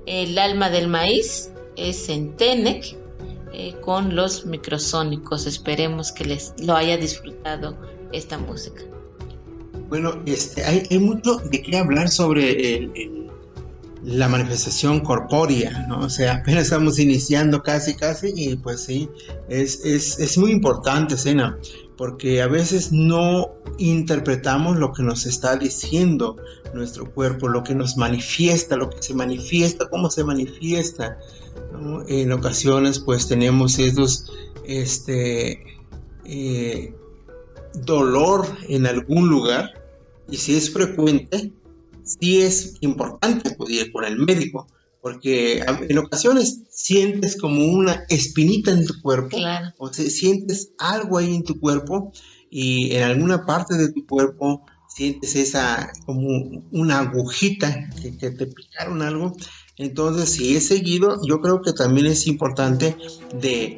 El 0.07 0.37
alma 0.39 0.71
del 0.71 0.89
maíz, 0.89 1.51
es 1.77 2.09
en 2.09 2.37
Tenec, 2.37 2.97
eh, 3.53 3.77
con 3.81 4.17
los 4.17 4.45
microsónicos. 4.45 5.47
Esperemos 5.47 6.11
que 6.11 6.25
les 6.25 6.53
lo 6.59 6.75
haya 6.75 6.97
disfrutado 6.97 7.77
esta 8.11 8.39
música. 8.39 8.83
Bueno, 9.89 10.21
este, 10.27 10.65
hay, 10.65 10.99
mucho 10.99 11.37
de 11.37 11.63
qué 11.63 11.79
hablar 11.79 12.09
sobre 12.09 12.91
la 14.03 14.29
manifestación 14.29 14.99
corpórea, 14.99 15.87
¿no? 15.87 16.01
O 16.01 16.11
sea, 16.11 16.39
apenas 16.39 16.65
estamos 16.65 16.99
iniciando 16.99 17.63
casi, 17.63 17.95
casi, 17.95 18.33
y 18.35 18.57
pues 18.57 18.81
sí, 18.81 19.09
es, 19.49 19.85
es, 19.85 20.19
es 20.19 20.37
muy 20.39 20.51
importante, 20.51 21.17
Sena, 21.17 21.57
porque 21.97 22.43
a 22.43 22.49
veces 22.49 22.93
no 22.93 23.53
interpretamos 23.79 24.79
lo 24.79 24.93
que 24.93 25.03
nos 25.03 25.27
está 25.27 25.57
diciendo 25.57 26.37
nuestro 26.75 27.11
cuerpo, 27.13 27.49
lo 27.49 27.63
que 27.63 27.75
nos 27.75 27.97
manifiesta, 27.97 28.77
lo 28.77 28.91
que 28.91 29.03
se 29.03 29.15
manifiesta, 29.15 29.89
cómo 29.89 30.11
se 30.11 30.25
manifiesta. 30.25 31.19
En 32.09 32.33
ocasiones, 32.33 32.99
pues 32.99 33.29
tenemos 33.29 33.79
estos, 33.79 34.33
este, 34.65 35.63
eh, 36.25 36.95
dolor 37.75 38.47
en 38.69 38.87
algún 38.87 39.29
lugar 39.29 39.73
y 40.29 40.37
si 40.37 40.57
es 40.57 40.73
frecuente, 40.73 41.53
sí 42.03 42.41
es 42.43 42.77
importante 42.81 43.51
acudir 43.51 43.93
con 43.93 44.05
el 44.05 44.19
médico, 44.19 44.67
porque 45.05 45.63
en 45.91 45.99
ocasiones 45.99 46.63
sientes 46.71 47.37
como 47.37 47.63
una 47.67 48.05
espinita 48.09 48.71
en 48.71 48.87
tu 48.87 49.03
cuerpo 49.03 49.37
Claro. 49.37 49.67
o 49.77 49.93
se- 49.93 50.09
sientes 50.09 50.71
algo 50.79 51.19
ahí 51.19 51.35
en 51.35 51.45
tu 51.45 51.61
cuerpo 51.61 52.11
y 52.51 52.93
en 52.95 53.03
alguna 53.03 53.45
parte 53.45 53.77
de 53.77 53.93
tu 53.93 54.07
cuerpo 54.07 54.65
sientes 54.89 55.37
esa 55.37 55.93
como 56.07 56.27
una 56.73 57.01
agujita 57.01 57.91
que, 58.01 58.17
que 58.17 58.31
te 58.31 58.47
picaron 58.47 59.03
algo. 59.03 59.37
Entonces, 59.77 60.31
si 60.31 60.57
es 60.57 60.69
seguido, 60.69 61.21
yo 61.29 61.43
creo 61.43 61.61
que 61.61 61.75
también 61.75 62.07
es 62.07 62.27
importante 62.27 62.97
de 63.39 63.77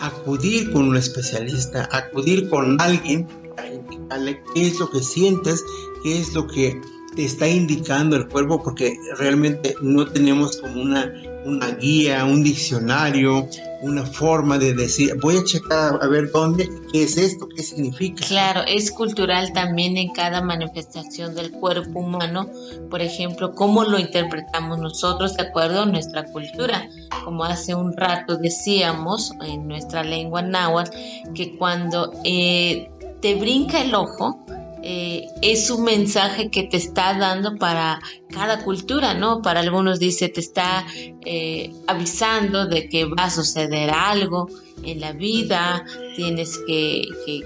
acudir 0.00 0.72
con 0.72 0.88
un 0.88 0.96
especialista, 0.96 1.86
acudir 1.92 2.48
con 2.48 2.80
alguien 2.80 3.26
para 3.54 3.74
indicarle 3.74 4.40
qué 4.54 4.68
es 4.68 4.78
lo 4.80 4.88
que 4.90 5.02
sientes, 5.02 5.62
qué 6.02 6.18
es 6.18 6.32
lo 6.32 6.46
que 6.46 6.80
te 7.14 7.24
está 7.24 7.48
indicando 7.48 8.16
el 8.16 8.28
cuerpo, 8.28 8.62
porque 8.62 8.96
realmente 9.18 9.74
no 9.82 10.06
tenemos 10.06 10.56
como 10.58 10.82
una, 10.82 11.12
una 11.44 11.70
guía, 11.72 12.24
un 12.24 12.42
diccionario, 12.42 13.48
una 13.82 14.04
forma 14.06 14.58
de 14.58 14.74
decir, 14.74 15.12
voy 15.20 15.36
a 15.36 15.44
checar 15.44 15.98
a 16.00 16.06
ver 16.06 16.30
dónde, 16.30 16.70
qué 16.92 17.02
es 17.02 17.18
esto, 17.18 17.48
qué 17.48 17.62
significa. 17.62 18.24
Claro, 18.26 18.62
es 18.66 18.90
cultural 18.92 19.52
también 19.52 19.96
en 19.96 20.12
cada 20.12 20.40
manifestación 20.40 21.34
del 21.34 21.50
cuerpo 21.50 21.98
humano, 22.00 22.48
por 22.88 23.02
ejemplo, 23.02 23.54
cómo 23.54 23.84
lo 23.84 23.98
interpretamos 23.98 24.78
nosotros 24.78 25.36
de 25.36 25.48
acuerdo 25.48 25.82
a 25.82 25.86
nuestra 25.86 26.24
cultura. 26.24 26.88
Como 27.24 27.44
hace 27.44 27.74
un 27.74 27.96
rato 27.96 28.36
decíamos 28.36 29.32
en 29.44 29.66
nuestra 29.66 30.04
lengua 30.04 30.42
náhuatl, 30.42 30.96
que 31.34 31.56
cuando 31.58 32.12
eh, 32.24 32.88
te 33.20 33.34
brinca 33.34 33.82
el 33.82 33.94
ojo, 33.94 34.44
eh, 34.82 35.26
es 35.42 35.70
un 35.70 35.84
mensaje 35.84 36.50
que 36.50 36.64
te 36.64 36.76
está 36.76 37.14
dando 37.14 37.56
para 37.56 38.00
cada 38.30 38.64
cultura, 38.64 39.14
¿no? 39.14 39.40
Para 39.42 39.60
algunos 39.60 39.98
dice, 39.98 40.28
te 40.28 40.40
está 40.40 40.84
eh, 41.24 41.72
avisando 41.86 42.66
de 42.66 42.88
que 42.88 43.04
va 43.04 43.24
a 43.24 43.30
suceder 43.30 43.90
algo 43.90 44.48
en 44.82 45.00
la 45.00 45.12
vida, 45.12 45.84
tienes 46.16 46.58
que, 46.66 47.04
que 47.24 47.42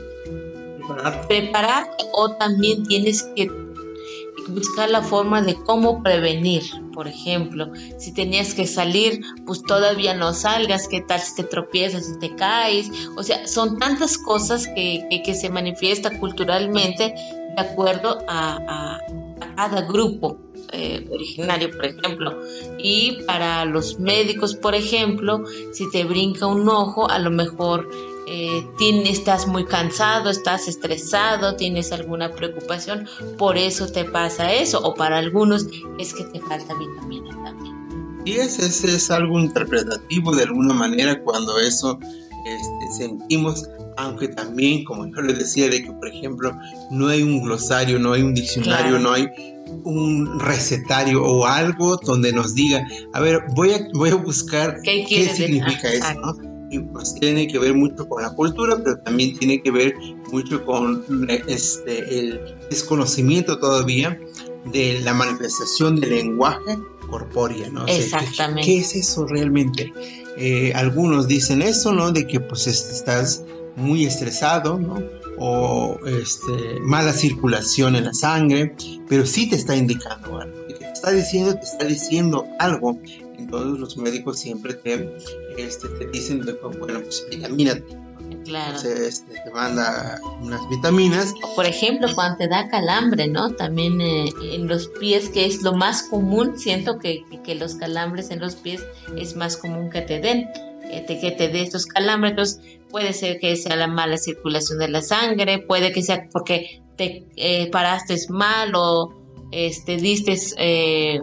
prepararte 1.29 2.05
o 2.13 2.31
también 2.37 2.85
tienes 2.85 3.23
que 3.35 3.66
buscar 4.49 4.91
la 4.91 5.03
forma 5.03 5.43
de 5.43 5.55
cómo 5.55 6.03
prevenir. 6.03 6.63
Por 6.93 7.09
ejemplo, 7.09 7.71
si 7.99 8.13
tenías 8.13 8.55
que 8.55 8.67
salir, 8.67 9.21
pues 9.45 9.63
todavía 9.63 10.15
no 10.15 10.33
salgas, 10.33 10.89
qué 10.89 11.01
tal 11.03 11.21
si 11.21 11.37
te 11.37 11.45
tropiezas, 11.45 12.07
si 12.07 12.19
te 12.19 12.35
caes. 12.35 12.91
O 13.17 13.23
sea, 13.23 13.47
son 13.47 13.79
tantas 13.79 14.17
cosas 14.19 14.67
que, 14.69 15.07
que, 15.25 15.35
se 15.35 15.51
manifiesta 15.51 16.19
culturalmente 16.19 17.15
de 17.57 17.61
acuerdo 17.61 18.19
a 18.29 18.99
cada 19.57 19.83
grupo 19.83 20.39
eh, 20.73 21.07
originario, 21.11 21.71
por 21.71 21.87
ejemplo. 21.87 22.41
Y 22.79 23.23
para 23.27 23.65
los 23.65 23.99
médicos, 23.99 24.55
por 24.55 24.75
ejemplo, 24.75 25.43
si 25.73 25.91
te 25.91 26.05
brinca 26.05 26.47
un 26.47 26.69
ojo, 26.69 27.09
a 27.09 27.19
lo 27.19 27.31
mejor 27.31 27.89
eh, 28.27 28.67
tien- 28.77 29.07
estás 29.07 29.47
muy 29.47 29.65
cansado, 29.65 30.31
estás 30.31 30.69
estresado, 30.69 31.57
tienes 31.57 31.93
alguna 31.93 32.33
preocupación, 32.35 33.07
por 33.39 33.57
eso 33.57 33.87
te 33.87 34.05
pasa 34.05 34.53
eso. 34.53 34.81
O 34.83 34.95
para 34.95 35.19
algunos 35.19 35.67
es 35.99 36.13
que 36.15 36.25
te 36.25 36.41
falta 36.41 36.75
vitamina 36.75 37.31
también. 37.45 37.77
Y 38.25 38.33
es, 38.33 38.59
es, 38.59 38.83
es 38.85 39.11
algo 39.11 39.39
interpretativo 39.39 40.35
de 40.35 40.43
alguna 40.45 40.75
manera 40.75 41.23
cuando 41.23 41.61
eso 41.61 41.99
este, 42.45 42.99
sentimos, 43.05 43.69
aunque 43.97 44.27
también, 44.29 44.85
como 44.85 45.07
yo 45.07 45.23
les 45.23 45.39
decía, 45.39 45.69
de 45.69 45.83
que 45.85 45.93
por 45.93 46.09
ejemplo 46.09 46.53
no 46.91 47.07
hay 47.09 47.23
un 47.23 47.43
glosario, 47.43 47.99
no 48.01 48.13
hay 48.13 48.23
un 48.23 48.35
diccionario, 48.35 48.99
Claro. 48.99 48.99
no 48.99 49.13
hay 49.13 49.29
un 49.85 50.41
recetario 50.41 51.25
o 51.25 51.47
algo 51.47 51.97
donde 52.05 52.33
nos 52.33 52.55
diga, 52.55 52.85
a 53.13 53.21
ver, 53.21 53.41
voy 53.55 53.73
a, 53.73 53.87
voy 53.95 54.11
a 54.11 54.15
buscar 54.17 54.81
¿Qué 54.83 55.03
qué 55.03 55.05
quiere 55.07 55.25
decir? 55.27 55.47
significa 55.47 55.89
eso, 55.93 56.15
¿no? 56.15 56.56
Y 56.71 56.81
pues 56.81 57.15
tiene 57.15 57.47
que 57.47 57.59
ver 57.59 57.75
mucho 57.75 58.09
con 58.09 58.23
la 58.23 58.31
cultura, 58.35 58.77
pero 58.83 58.99
también 58.99 59.39
tiene 59.39 59.63
que 59.63 59.71
ver 59.71 59.95
mucho 60.33 60.65
con 60.65 61.05
este, 61.47 62.19
el 62.19 62.41
desconocimiento 62.71 63.59
todavía 63.59 64.19
de 64.73 65.01
la 65.03 65.15
manifestación 65.15 66.01
del 66.01 66.11
lenguaje 66.11 66.77
corpórea, 67.09 67.69
¿no? 67.71 67.85
O 67.85 67.87
sea, 67.87 67.97
¿qué- 67.97 68.03
Exactamente. 68.05 68.63
¿Qué 68.63 68.79
es 68.79 68.95
eso 68.97 69.27
realmente? 69.27 69.93
Eh, 70.37 70.73
algunos 70.75 71.29
dicen 71.29 71.63
eso, 71.63 71.93
¿no? 71.93 72.11
De 72.11 72.27
que 72.27 72.41
pues 72.41 72.67
est- 72.67 72.91
estás 72.91 73.45
muy 73.77 74.05
estresado, 74.05 74.79
¿no? 74.79 75.01
O 75.39 75.99
este, 76.07 76.81
mala 76.81 77.13
circulación 77.13 77.95
en 77.95 78.07
la 78.07 78.15
sangre, 78.15 78.75
pero 79.09 79.25
sí 79.25 79.49
te 79.49 79.55
está 79.57 79.77
indicando 79.77 80.41
algo. 80.41 80.57
Te 80.67 80.85
está 80.93 81.13
diciendo, 81.13 81.55
te 81.55 81.61
está 81.65 81.85
diciendo 81.85 82.45
algo. 82.59 82.99
Entonces 83.39 83.79
los 83.81 83.97
médicos 83.97 84.39
siempre 84.39 84.75
te, 84.75 85.17
este, 85.59 85.89
te 85.89 86.07
dicen, 86.09 86.45
bueno, 86.79 87.01
pues 87.01 87.27
vitamínate. 87.31 87.85
Claro. 88.45 88.77
Entonces, 88.77 89.01
este, 89.01 89.41
te 89.45 89.51
manda 89.51 90.21
unas 90.41 90.69
vitaminas. 90.69 91.35
Por 91.57 91.67
ejemplo, 91.67 92.09
cuando 92.15 92.39
te 92.39 92.49
da 92.49 92.69
calambre, 92.69 93.27
¿no? 93.29 93.51
También 93.51 94.01
eh, 94.01 94.29
en 94.53 94.69
los 94.69 94.89
pies, 95.01 95.29
que 95.31 95.47
es 95.47 95.63
lo 95.63 95.73
más 95.75 96.05
común, 96.05 96.57
siento 96.59 96.99
que, 96.99 97.25
que- 97.45 97.55
los 97.57 97.75
calambres 97.75 98.31
en 98.31 98.41
los 98.41 98.55
pies 98.55 98.85
es 99.17 99.35
más 99.37 99.57
común 99.57 99.91
que 99.91 100.01
te 100.03 100.21
den, 100.21 100.49
que 100.91 101.01
te, 101.01 101.19
que 101.21 101.33
te 101.33 101.49
dé 101.49 101.63
estos 101.63 101.87
calambres. 101.87 102.33
Entonces, 102.33 102.61
puede 102.91 103.13
ser 103.13 103.39
que 103.41 103.57
sea 103.57 103.75
la 103.77 103.89
mala 103.89 104.17
circulación 104.17 104.79
de 104.79 104.89
la 104.89 105.03
sangre, 105.03 105.59
puede 105.59 105.93
que 105.93 106.03
sea 106.03 106.29
porque 106.33 106.83
te 106.97 107.27
eh, 107.37 107.69
paraste 107.71 108.17
mal 108.29 108.73
o 108.77 109.13
este, 109.51 109.97
diste 109.97 110.39
eh, 110.59 111.21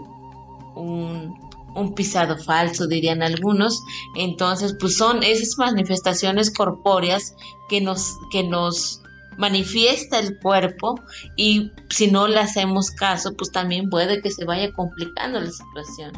un, 0.76 1.36
un 1.76 1.94
pisado 1.94 2.38
falso, 2.38 2.88
dirían 2.88 3.22
algunos. 3.22 3.84
Entonces, 4.16 4.76
pues 4.80 4.98
son 4.98 5.24
esas 5.24 5.58
manifestaciones 5.58 6.52
corpóreas 6.52 7.36
que 7.70 7.82
nos, 7.82 8.18
que 8.32 8.44
nos 8.44 9.02
manifiesta 9.38 10.20
el 10.20 10.38
cuerpo 10.40 11.00
y 11.36 11.72
si 11.90 12.10
no 12.10 12.28
le 12.28 12.40
hacemos 12.40 12.92
caso, 12.92 13.34
pues 13.36 13.52
también 13.52 13.90
puede 13.90 14.22
que 14.22 14.32
se 14.32 14.46
vaya 14.46 14.72
complicando 14.74 15.40
la 15.40 15.52
situación. 15.52 16.14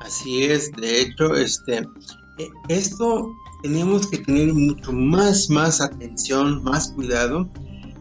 Así 0.00 0.44
es, 0.44 0.70
de 0.72 1.02
hecho, 1.02 1.34
este, 1.34 1.78
eh, 2.38 2.48
esto 2.68 3.34
tenemos 3.62 4.06
que 4.06 4.18
tener 4.18 4.52
mucho 4.52 4.92
más, 4.92 5.48
más 5.50 5.80
atención, 5.80 6.62
más 6.62 6.92
cuidado 6.92 7.48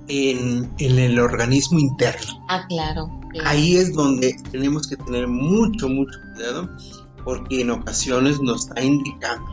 en, 0.07 0.71
en 0.79 0.99
el 0.99 1.19
organismo 1.19 1.79
interno. 1.79 2.45
Ah, 2.49 2.65
claro. 2.67 3.09
Ahí 3.43 3.75
es 3.77 3.93
donde 3.93 4.35
tenemos 4.51 4.87
que 4.87 4.95
tener 4.97 5.27
mucho, 5.27 5.89
mucho 5.89 6.19
cuidado, 6.33 6.69
porque 7.23 7.61
en 7.61 7.71
ocasiones 7.71 8.39
nos 8.41 8.67
está 8.67 8.83
indicando, 8.83 9.45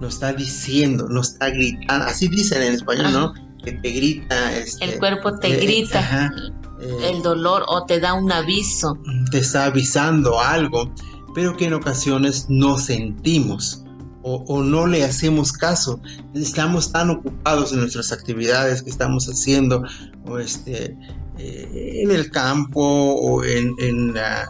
nos 0.00 0.14
está 0.14 0.32
diciendo, 0.32 1.08
nos 1.08 1.32
está 1.32 1.50
gritando, 1.50 2.06
así 2.06 2.28
dicen 2.28 2.62
en 2.62 2.74
español, 2.74 3.12
¿no? 3.12 3.34
Que 3.64 3.72
te 3.72 3.90
grita. 3.90 4.56
Este, 4.56 4.84
El 4.84 4.98
cuerpo 4.98 5.38
te 5.38 5.48
eh, 5.48 5.56
grita 5.56 5.98
ajá, 5.98 6.32
eh, 6.80 7.10
el 7.10 7.22
dolor 7.22 7.64
o 7.68 7.84
te 7.84 7.98
da 7.98 8.14
un 8.14 8.30
aviso. 8.30 8.98
te 9.30 9.38
está 9.38 9.64
avisando 9.64 10.40
algo, 10.40 10.92
pero 11.34 11.56
que 11.56 11.66
en 11.66 11.74
ocasiones 11.74 12.46
no 12.48 12.78
sentimos 12.78 13.82
o, 14.22 14.44
o 14.46 14.62
no 14.62 14.86
le 14.86 15.04
hacemos 15.04 15.52
caso. 15.52 16.00
Estamos 16.34 16.92
tan 16.92 17.10
ocupados 17.10 17.72
en 17.72 17.80
nuestras 17.80 18.12
actividades 18.12 18.82
que 18.82 18.90
estamos 18.90 19.26
haciendo, 19.26 19.82
o 20.26 20.38
este, 20.38 20.96
eh, 21.38 22.00
en 22.02 22.10
el 22.10 22.30
campo, 22.30 22.80
o 22.82 23.44
en, 23.44 23.74
la, 24.14 24.48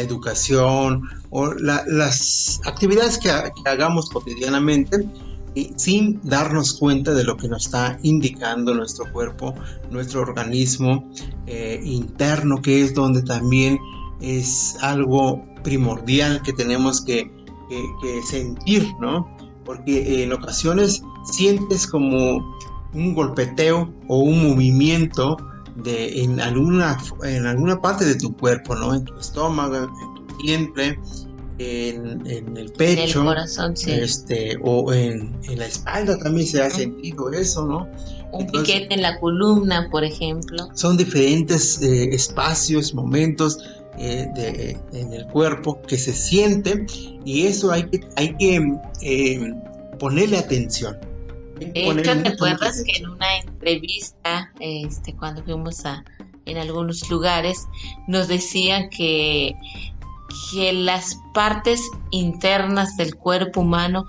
educación, 0.00 1.02
o 1.30 1.52
la- 1.54 1.84
las 1.86 2.60
actividades 2.66 3.18
que, 3.18 3.30
ha- 3.30 3.50
que 3.50 3.68
hagamos 3.70 4.10
cotidianamente. 4.10 5.06
y 5.52 5.72
sin 5.76 6.20
darnos 6.22 6.74
cuenta 6.78 7.12
de 7.12 7.24
lo 7.24 7.36
que 7.36 7.48
nos 7.48 7.64
está 7.66 7.98
indicando 8.04 8.72
nuestro 8.72 9.10
cuerpo, 9.12 9.52
nuestro 9.90 10.20
organismo 10.20 11.10
eh, 11.48 11.80
interno, 11.84 12.62
que 12.62 12.82
es 12.82 12.94
donde 12.94 13.20
también 13.22 13.76
es 14.20 14.76
algo 14.80 15.44
primordial 15.64 16.40
que 16.42 16.52
tenemos 16.52 17.00
que 17.04 17.28
sentir, 18.30 18.86
¿no? 19.00 19.28
Porque 19.64 20.22
en 20.22 20.32
ocasiones 20.32 21.02
sientes 21.24 21.84
como 21.86 22.56
un 22.94 23.14
golpeteo 23.14 23.92
o 24.06 24.18
un 24.20 24.50
movimiento 24.50 25.36
de, 25.82 26.22
en, 26.22 26.40
alguna, 26.40 26.98
en 27.24 27.46
alguna 27.46 27.80
parte 27.80 28.04
de 28.04 28.14
tu 28.16 28.36
cuerpo, 28.36 28.74
¿no? 28.74 28.94
En 28.94 29.04
tu 29.04 29.16
estómago, 29.18 29.76
en 29.76 30.26
tu 30.26 30.36
vientre, 30.42 30.98
en, 31.58 32.06
en 32.06 32.26
el 32.26 32.38
En 32.48 32.56
el 32.58 32.72
pecho. 32.72 33.24
corazón, 33.24 33.76
sí. 33.76 33.90
Este, 33.92 34.58
o 34.62 34.92
en, 34.92 35.36
en 35.48 35.58
la 35.58 35.66
espalda 35.66 36.18
también 36.18 36.46
se 36.46 36.62
ha 36.62 36.70
sentido 36.70 37.30
eso, 37.32 37.66
¿no? 37.66 37.88
un 38.32 38.42
entonces- 38.42 38.74
piquete 38.76 38.94
en 38.94 39.02
la 39.02 39.18
columna, 39.18 39.88
por 39.90 40.04
ejemplo. 40.04 40.68
son 40.74 40.96
diferentes 40.96 41.82
eh, 41.82 42.10
espacios, 42.14 42.94
momentos 42.94 43.58
eh, 43.98 44.28
de- 44.36 44.78
en 44.98 45.12
el 45.12 45.26
cuerpo 45.26 45.82
que 45.82 45.98
se 45.98 46.12
siente 46.14 46.86
y 47.24 47.42
eso 47.46 47.72
hay 47.72 47.82
que, 47.90 48.00
hay 48.16 48.34
que 48.36 48.72
eh, 49.02 49.52
ponerle 49.98 50.38
atención. 50.38 50.96
De 51.60 51.90
hecho, 51.90 52.22
¿te 52.22 52.28
acuerdas 52.30 52.82
que 52.84 52.98
en 52.98 53.10
una 53.10 53.38
entrevista, 53.38 54.50
este, 54.60 55.14
cuando 55.14 55.42
fuimos 55.44 55.84
a, 55.84 56.04
en 56.46 56.56
algunos 56.56 57.08
lugares, 57.10 57.68
nos 58.08 58.28
decían 58.28 58.88
que, 58.88 59.54
que 60.50 60.72
las 60.72 61.18
partes 61.34 61.82
internas 62.10 62.96
del 62.96 63.14
cuerpo 63.14 63.60
humano 63.60 64.06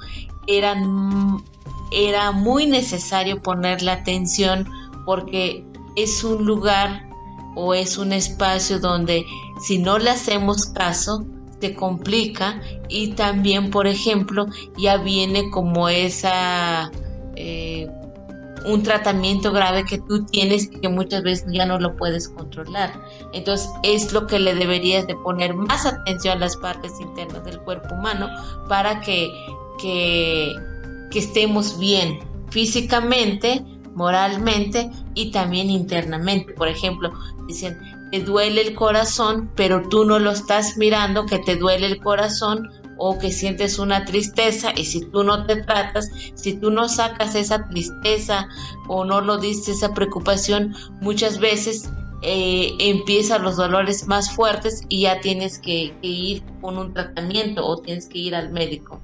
eran, 0.47 1.43
era 1.91 2.32
muy 2.32 2.66
necesario 2.66 3.41
ponerle 3.41 3.91
atención 3.91 4.68
porque 5.06 5.66
es 5.97 6.24
un 6.24 6.45
lugar 6.45 7.06
o 7.56 7.74
es 7.74 7.97
un 7.97 8.14
espacio 8.14 8.80
donde 8.80 9.26
si 9.62 9.78
no 9.78 9.99
le 9.99 10.10
hacemos 10.10 10.68
caso, 10.68 11.26
te 11.60 11.76
complica 11.76 12.60
y 12.89 13.10
también, 13.10 13.70
por 13.70 13.88
ejemplo, 13.88 14.47
ya 14.78 14.97
viene 14.97 15.49
como 15.52 15.89
esa 15.89 16.91
eh, 17.36 17.90
un 18.66 18.84
tratamiento 18.84 19.52
grave 19.52 19.84
que 19.86 20.00
tú 20.00 20.26
tienes 20.26 20.66
y 20.66 20.80
que 20.80 20.90
muchas 20.90 21.24
veces 21.24 21.46
ya 21.52 21.66
no 21.66 21.80
lo 21.80 21.96
puedes 21.96 22.30
controlar. 22.30 22.94
Entonces 23.34 23.70
es 23.84 24.14
lo 24.14 24.28
que 24.28 24.40
le 24.40 24.54
deberías 24.54 25.08
de 25.08 25.16
poner 25.16 25.54
más 25.54 25.86
atención 25.86 26.38
a 26.38 26.40
las 26.42 26.58
partes 26.58 26.94
internas 27.00 27.44
del 27.44 27.60
cuerpo 27.60 27.96
humano 27.96 28.30
para 28.68 29.02
que, 29.02 29.32
que, 29.80 30.54
que 31.10 31.20
estemos 31.20 31.80
bien 31.80 32.20
físicamente, 32.50 33.64
moralmente 33.96 34.92
y 35.16 35.32
también 35.32 35.70
internamente. 35.70 36.54
Por 36.54 36.68
ejemplo, 36.68 37.12
dicen, 37.48 37.80
te 38.12 38.20
duele 38.20 38.62
el 38.62 38.76
corazón, 38.76 39.50
pero 39.56 39.88
tú 39.90 40.06
no 40.06 40.20
lo 40.20 40.32
estás 40.32 40.78
mirando, 40.78 41.26
que 41.26 41.40
te 41.40 41.56
duele 41.56 41.88
el 41.88 42.00
corazón 42.00 42.70
o 43.04 43.18
que 43.18 43.32
sientes 43.32 43.80
una 43.80 44.06
tristeza 44.06 44.74
y 44.76 44.86
si 44.86 45.02
tú 45.02 45.24
no 45.24 45.47
te 45.47 45.56
tratas, 45.64 46.08
si 46.36 46.54
tú 46.54 46.70
no 46.70 46.88
sacas 46.88 47.34
esa 47.34 47.68
tristeza 47.68 48.47
o 48.88 49.06
no 49.06 49.22
lo 49.22 49.39
diste 49.39 49.72
esa 49.72 49.91
preocupación, 49.95 50.76
muchas 51.02 51.39
veces 51.39 51.89
eh, 52.22 52.74
empiezan 52.78 53.41
los 53.41 53.56
dolores 53.58 54.08
más 54.08 54.36
fuertes 54.36 54.84
y 54.88 55.02
ya 55.02 55.20
tienes 55.20 55.58
que, 55.58 55.95
que 55.99 56.08
ir 56.08 56.43
con 56.62 56.78
un 56.78 56.93
tratamiento 56.93 57.66
o 57.66 57.78
tienes 57.82 58.06
que 58.06 58.20
ir 58.20 58.36
al 58.36 58.52
médico. 58.52 59.02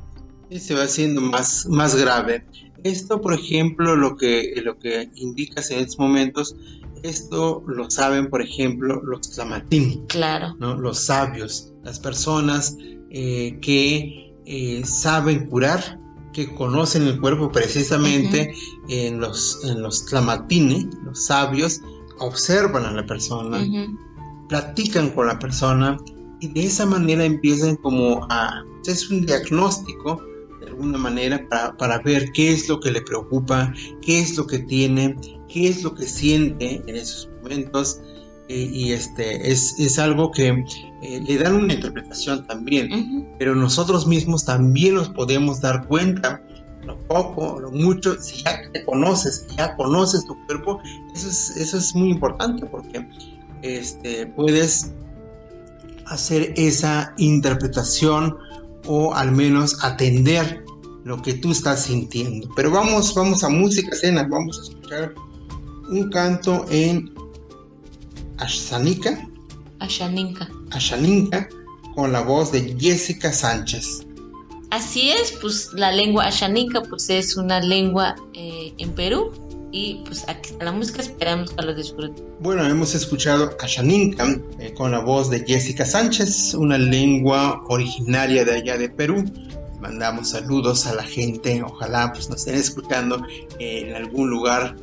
Y 0.52 0.60
se 0.60 0.76
va 0.76 0.84
haciendo 0.84 1.20
más, 1.20 1.66
más 1.66 1.96
grave. 1.96 2.46
Esto, 2.84 3.20
por 3.20 3.34
ejemplo, 3.34 3.96
lo 3.96 4.16
que, 4.16 4.62
lo 4.64 4.78
que 4.78 5.10
indicas 5.16 5.72
en 5.72 5.80
estos 5.80 5.98
momentos, 5.98 6.56
esto 7.02 7.64
lo 7.66 7.90
saben, 7.90 8.30
por 8.30 8.44
ejemplo, 8.44 9.02
los 9.04 9.32
tlamatín, 9.32 10.06
Claro. 10.06 10.56
¿no? 10.60 10.76
los 10.78 11.00
sabios, 11.00 11.74
las 11.84 12.00
personas 12.00 12.78
eh, 13.12 13.58
que 13.62 14.34
eh, 14.46 14.82
saben 14.86 15.48
curar, 15.48 16.00
que 16.34 16.54
conocen 16.56 17.04
el 17.04 17.20
cuerpo 17.20 17.52
precisamente 17.52 18.54
en 18.90 19.20
los, 19.20 19.60
en 19.64 19.82
los 19.82 20.06
tlamatine, 20.06 20.90
los 21.04 21.26
sabios, 21.26 21.82
observan 22.20 22.86
a 22.86 22.92
la 22.92 23.06
persona, 23.06 23.58
Ujú. 23.58 23.98
platican 24.48 25.10
con 25.12 25.28
la 25.28 25.40
persona 25.40 25.98
y 26.40 26.48
de 26.50 26.66
esa 26.66 26.86
manera 26.86 27.26
empiezan 27.26 27.76
como 27.78 28.26
a... 28.30 28.64
Es 28.86 29.10
un 29.10 29.26
diagnóstico 29.26 30.22
de 30.62 30.68
alguna 30.68 30.98
manera 30.98 31.46
para, 31.50 31.76
para 31.76 32.00
ver 32.00 32.32
qué 32.32 32.54
es 32.54 32.70
lo 32.70 32.80
que 32.80 32.92
le 32.92 33.02
preocupa, 33.02 33.74
qué 34.02 34.20
es 34.20 34.38
lo 34.38 34.48
que 34.48 34.60
tiene, 34.60 35.18
qué 35.50 35.68
es 35.68 35.84
lo 35.84 35.94
que 35.94 36.06
siente 36.06 36.82
en 36.88 36.96
esos 36.96 37.30
momentos. 37.42 38.00
Y 38.50 38.92
este 38.94 39.52
es, 39.52 39.78
es 39.78 40.00
algo 40.00 40.32
que 40.32 40.64
eh, 41.02 41.22
le 41.22 41.38
dan 41.38 41.56
una 41.56 41.74
interpretación 41.74 42.46
también, 42.48 43.28
pero 43.38 43.54
nosotros 43.56 44.08
mismos 44.08 44.46
también 44.46 44.96
nos 44.96 45.10
podemos 45.10 45.60
dar 45.60 45.86
cuenta, 45.88 46.42
lo 46.86 46.98
poco, 47.08 47.60
lo 47.60 47.72
mucho, 47.72 48.22
si 48.22 48.44
ya 48.44 48.62
te 48.72 48.86
conoces, 48.86 49.46
si 49.50 49.58
ya 49.58 49.76
conoces 49.76 50.26
tu 50.26 50.36
cuerpo, 50.46 50.80
eso 51.14 51.28
es, 51.28 51.58
eso 51.58 51.78
es 51.78 51.94
muy 51.94 52.10
importante 52.12 52.66
porque 52.66 53.06
este, 53.62 54.28
puedes 54.28 54.92
hacer 56.06 56.54
esa 56.56 57.14
interpretación 57.18 58.38
o 58.86 59.14
al 59.14 59.34
menos 59.34 59.84
atender 59.84 60.64
lo 61.04 61.22
que 61.22 61.34
tú 61.34 61.52
estás 61.52 61.84
sintiendo. 61.84 62.50
Pero 62.56 62.72
vamos, 62.72 63.14
vamos 63.14 63.44
a 63.44 63.50
música 63.50 63.96
cena, 63.96 64.28
vamos 64.30 64.60
a 64.60 64.64
escuchar 64.64 65.14
un 65.90 66.10
canto 66.10 66.66
en 66.70 67.14
Ashanika, 68.38 69.28
Ashaninka. 69.80 70.48
Ashaninka 70.72 71.48
con 71.96 72.12
la 72.12 72.22
voz 72.22 72.52
de 72.52 72.76
Jessica 72.80 73.32
Sánchez. 73.32 74.06
Así 74.70 75.10
es, 75.10 75.32
pues 75.42 75.72
la 75.74 75.92
lengua 75.92 76.26
ashaninka 76.26 76.82
pues 76.82 77.10
es 77.10 77.38
una 77.38 77.62
lengua 77.62 78.16
eh, 78.34 78.74
en 78.78 78.92
Perú 78.92 79.32
y 79.72 80.02
pues 80.06 80.28
aquí 80.28 80.52
está 80.52 80.66
la 80.66 80.72
música, 80.72 81.02
esperamos 81.02 81.52
que 81.52 81.66
lo 81.66 81.74
disfruten. 81.74 82.26
Bueno, 82.40 82.66
hemos 82.66 82.94
escuchado 82.94 83.56
Ashaninka 83.62 84.40
eh, 84.60 84.74
con 84.74 84.92
la 84.92 85.00
voz 85.00 85.30
de 85.30 85.44
Jessica 85.46 85.86
Sánchez, 85.86 86.54
una 86.54 86.78
lengua 86.78 87.64
originaria 87.68 88.44
de 88.44 88.56
allá 88.56 88.78
de 88.78 88.90
Perú. 88.90 89.24
Mandamos 89.80 90.30
saludos 90.30 90.86
a 90.86 90.96
la 90.96 91.04
gente, 91.04 91.64
ojalá 91.64 92.12
pues 92.12 92.30
nos 92.30 92.40
estén 92.40 92.56
escuchando 92.56 93.22
en 93.60 93.96
algún 93.96 94.30
lugar 94.30 94.76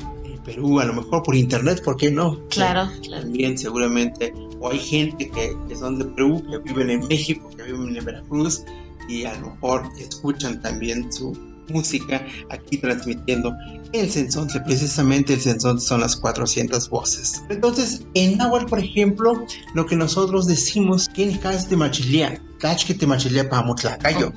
Perú, 0.44 0.80
a 0.80 0.84
lo 0.84 0.94
mejor 0.94 1.22
por 1.22 1.34
internet, 1.34 1.82
¿por 1.82 1.96
qué 1.96 2.10
no? 2.10 2.38
Claro, 2.48 2.90
claro. 3.02 3.22
También 3.22 3.56
seguramente, 3.56 4.32
o 4.60 4.70
hay 4.70 4.78
gente 4.78 5.30
que, 5.30 5.56
que 5.68 5.76
son 5.76 5.98
de 5.98 6.04
Perú, 6.04 6.42
que 6.50 6.58
viven 6.58 6.90
en 6.90 7.06
México, 7.08 7.50
que 7.56 7.62
viven 7.64 7.96
en 7.96 8.04
Veracruz 8.04 8.64
y 9.08 9.24
a 9.24 9.34
lo 9.40 9.50
mejor 9.50 9.82
escuchan 9.98 10.60
también 10.62 11.12
su 11.12 11.32
música 11.68 12.24
aquí 12.50 12.78
transmitiendo 12.78 13.54
el 14.00 14.10
Sensontle, 14.10 14.60
precisamente 14.60 15.34
el 15.34 15.40
Sensontle 15.40 15.84
son 15.84 16.00
las 16.00 16.16
400 16.16 16.88
voces. 16.90 17.42
Entonces, 17.48 18.02
en 18.14 18.36
Nahuatl, 18.38 18.66
por 18.66 18.80
ejemplo, 18.80 19.44
lo 19.74 19.86
que 19.86 19.96
nosotros 19.96 20.46
decimos, 20.46 21.08
¿quién 21.14 21.30
es 21.30 21.68
de 21.68 21.76
machilia? 21.76 22.40
que 22.86 22.94
te 22.94 23.06
machilia 23.06 23.48
para 23.48 23.62
mutlacayo. 23.62 24.32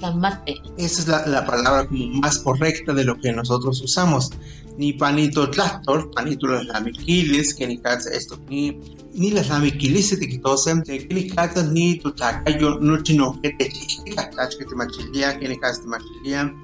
tamate. 0.00 0.56
Esa 0.78 1.02
es 1.02 1.08
la, 1.08 1.26
la, 1.26 1.46
palabra 1.46 1.86
como 1.86 2.06
más 2.20 2.38
correcta 2.38 2.92
de 2.92 3.04
lo 3.04 3.16
que 3.20 3.32
nosotros 3.32 3.80
usamos. 3.80 4.30
Ni 4.78 4.94
panito 4.94 5.48
tlactor, 5.48 6.10
panito 6.10 6.48
las 6.48 6.64
lamiquiles, 6.64 7.54
que 7.54 7.68
ni 7.68 7.80
esto, 8.12 8.40
ni, 8.48 8.80
ni 9.14 9.30
las 9.30 9.48
lamiquiles 9.48 10.08
se 10.08 10.16
te 10.16 10.28
quitó, 10.28 10.56
que 10.84 11.06
ni 11.10 11.28
casa 11.28 11.62
ni 11.62 11.98
tu 11.98 12.10
tlacayo, 12.10 12.80
no 12.80 13.00
chino 13.02 13.38
que 13.40 13.50
te 13.50 13.68
chica, 13.68 14.30
que 14.30 14.64
te 14.64 14.74
machilia, 14.74 15.38
que 15.38 15.48
ni 15.48 15.60
te 15.60 15.86
machilia, 15.86 16.54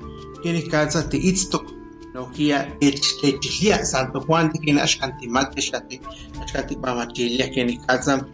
que 0.42 0.52
ni 0.52 0.62
te 0.62 1.16
itztok. 1.16 1.77
Nokia 2.18 2.66
techlia 2.80 3.84
Santo 3.84 4.20
Juan 4.20 4.50
que 4.50 4.72
na 4.72 4.82
ashkantimate 4.82 5.60
shate 5.62 6.00
ashkantipa 6.42 6.94
machilia 6.94 7.48
que 7.48 7.64
ni 7.64 7.78
casa 7.86 8.26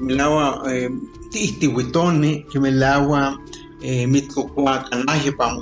milawa 0.00 0.66
tiihtiwitoni 1.30 2.44
kimilawa 2.50 3.38
mitkokoa 4.08 4.78
kanaje 4.78 5.30
pa 5.38 5.56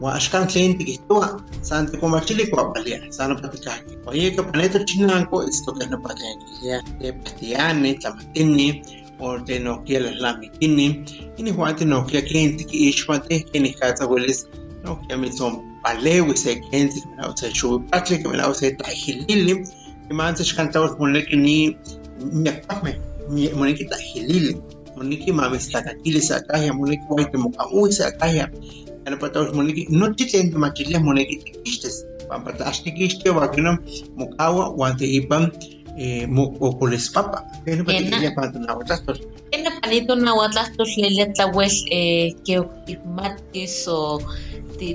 wa 0.00 0.14
ashkan 0.14 0.48
san 1.60 1.90
tikomachili 1.90 2.46
kuapalia 2.46 3.12
san 3.12 3.36
patikaki 3.42 3.98
oye 4.06 4.30
que 4.30 4.42
planeta 4.42 4.84
chinanko 4.84 5.42
esto 5.48 5.72
que 5.72 5.86
no 5.86 5.98
de 7.00 7.12
patiane 7.12 7.94
tlamatini 7.94 8.82
o 9.18 9.38
de 9.38 9.58
no 9.58 9.82
quiere 9.84 10.14
la 10.20 10.36
mitini 10.36 11.04
y 11.36 11.42
ni 11.42 11.50
juan 11.50 11.74
no 11.86 12.06
quiere 12.06 12.28
cliente 12.28 12.64
que 12.64 12.76
ishmate 12.76 13.44
que 13.44 13.58
ni 13.60 13.74
casa 13.74 14.06
hueles 14.06 14.48
no 15.84 16.34
que 16.34 16.60
que 16.60 17.06
me 17.08 17.16
la 17.16 17.30
usa 17.30 17.50
chupache 17.52 18.22
que 18.22 18.28
me 18.28 18.36
la 18.36 18.48
usa 18.48 18.76
tajilili 18.76 19.64
que 20.08 20.14
me 20.14 20.22
antes 20.22 20.52
cantaba 20.52 20.96
que 20.96 21.36
ni 21.36 21.76
me 22.32 22.52
pame 22.52 22.98
moneki 23.54 23.88
moneki 24.96 25.32
mamistakakili 25.32 26.20
sakaya 26.20 26.72
moneki 26.72 27.02
sakaya 27.90 28.50
ana 29.06 29.16
patawas 29.16 29.54
moneki 29.54 29.88
moneki 31.00 31.36
tlax 32.56 32.82
tikixtia 32.82 33.32
wakinam 33.32 33.78
mokawa 34.16 34.68
wan 34.76 34.96
teipan 34.96 35.50
mokokolespapa 36.28 37.44
kena 37.64 37.84
patikilia 37.84 38.30
pan 38.30 38.52
tonahuatlastol 38.52 39.18
Kena 39.50 39.69
panito 39.69 39.69
nahuatlastol 39.82 40.86
lelia 40.96 41.26
tlawel 41.34 41.70
ke 42.44 42.54
okihmatis 42.58 43.88
o 43.88 44.20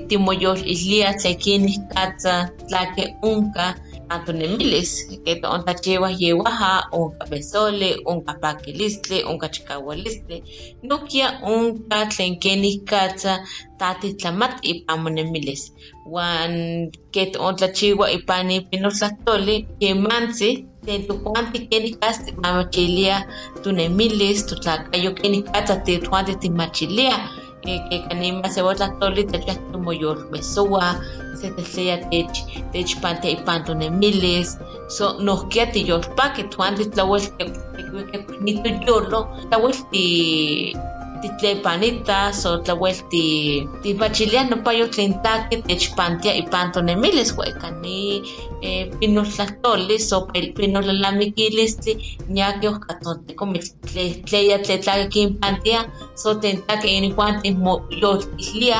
timoyolihlia 0.08 1.14
tlekinih 1.14 1.78
katsa 1.94 2.50
tlake 2.68 3.14
unka 3.22 3.74
antonemilis 4.08 5.06
que 5.24 5.40
onta 5.42 5.74
chiwa 5.74 6.10
yewaha 6.10 6.88
unka 6.92 7.26
besole 7.26 7.96
unka 8.06 8.34
pakilistli 8.34 9.24
unka 9.24 9.48
chikawalistli 9.48 10.42
nokia 10.82 11.40
unka 11.42 12.06
tlen 12.06 12.38
kenih 12.38 12.82
katsa 12.84 13.46
tatitlamat 13.78 14.62
ipan 14.62 15.02
monemilis 15.02 15.72
wan 16.06 16.90
que 17.12 17.32
ontlachiwa 17.38 18.10
ipan 18.10 18.50
ipinotlahtoli 18.50 19.66
kemantzi 19.80 20.66
tlen 20.86 21.02
tokuanti 21.10 21.66
kenih 21.70 21.98
kasti 21.98 22.30
mamachilia 22.42 23.26
tunemilis 23.62 24.46
totlakayo 24.46 25.10
kenih 25.18 25.42
katsa 25.50 25.76
tetuanti 25.86 26.34
timachilia 26.42 27.18
que 27.66 27.98
kanima 28.08 28.48
sewatlahtoli 28.54 29.24
techah 29.26 29.58
tomoyolmesowa 29.72 30.86
se 31.34 31.50
tesleya 31.56 31.96
tech 32.10 32.34
techpante 32.72 33.26
ipan 33.36 33.64
tonemilis 33.66 34.58
so 34.88 35.04
nohkia 35.26 35.66
tiyolpaki 35.74 36.42
tuan 36.54 36.78
titlawel 36.78 37.22
nito 38.46 38.70
yolo 38.86 39.20
tlawel 39.50 39.74
ti 39.90 40.04
titlepanitas 41.26 42.46
o 42.46 42.58
tlawel 42.64 42.96
ti 43.10 43.24
tipachilia 43.82 44.44
nopayo 44.50 44.86
tlen 44.94 45.12
taki 45.24 45.56
techpantia 45.68 46.32
ipan 46.42 46.72
tonemilis 46.72 47.30
huekani 47.36 48.22
eh, 48.62 48.84
pinoltlahtolis 48.98 50.12
o 50.12 50.18
pinollalamiquilistli 50.56 51.92
ñaki 52.36 52.68
ohkatontekomitl 52.72 53.70
tleya 54.28 54.58
tletlaki 54.64 55.06
kinpantia 55.14 55.80
so 56.14 56.34
tlen 56.40 56.62
taki 56.66 56.88
inihuan 56.98 57.34
timoyoltilia 57.42 58.78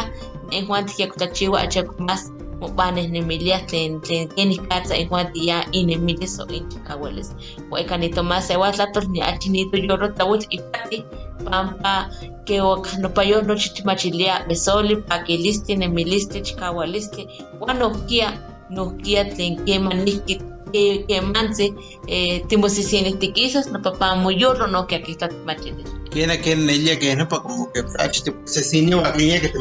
ihuan 0.58 0.86
tikyakotlachiwa 0.86 1.58
achako 1.60 1.94
más 2.08 2.22
mopanehnemiliah 2.60 3.66
tlen 3.68 4.00
tlen 4.00 4.28
kenih 4.28 4.60
katsa 4.68 4.96
ihuan 4.96 5.28
tiya 5.32 5.64
inemilis 5.72 6.40
o 6.40 6.44
inchikahualis 6.48 7.28
hueca 7.70 7.96
nitomás 7.96 8.48
sewatlatol 8.48 9.04
ni 9.12 9.20
achi 9.22 9.48
nitoyolo 9.50 10.08
tlauitl 10.16 10.46
ipati 10.50 11.04
pampa 11.44 12.10
que 12.46 12.56
nopayo 13.02 13.42
nochi 13.42 13.68
timachilia 13.74 14.44
besoli 14.48 14.96
pakilistli 14.96 15.76
nemilistli 15.76 16.40
chikaualistli 16.40 17.28
uan 17.60 17.78
nohkia 17.78 18.32
nohkia 18.70 19.24
tlen 19.24 19.56
kemanihki 19.64 20.40
kemantzi 21.08 21.74
timosisinihtikisas 22.48 23.66
nopa 23.72 24.16
moyolo 24.16 24.66
nohkia 24.66 24.98
kihtoa 24.98 25.28
timachilis 25.28 25.90
Quiera 26.10 26.36
que 26.40 26.52
en 26.52 26.70
ella 26.70 26.98
que 26.98 27.14
no 27.14 27.28
pa 27.28 27.42
como 27.42 27.70
que 27.72 27.82
se 28.46 28.94
o 28.94 29.04
aquella 29.04 29.40
que 29.40 29.48
te 29.48 29.58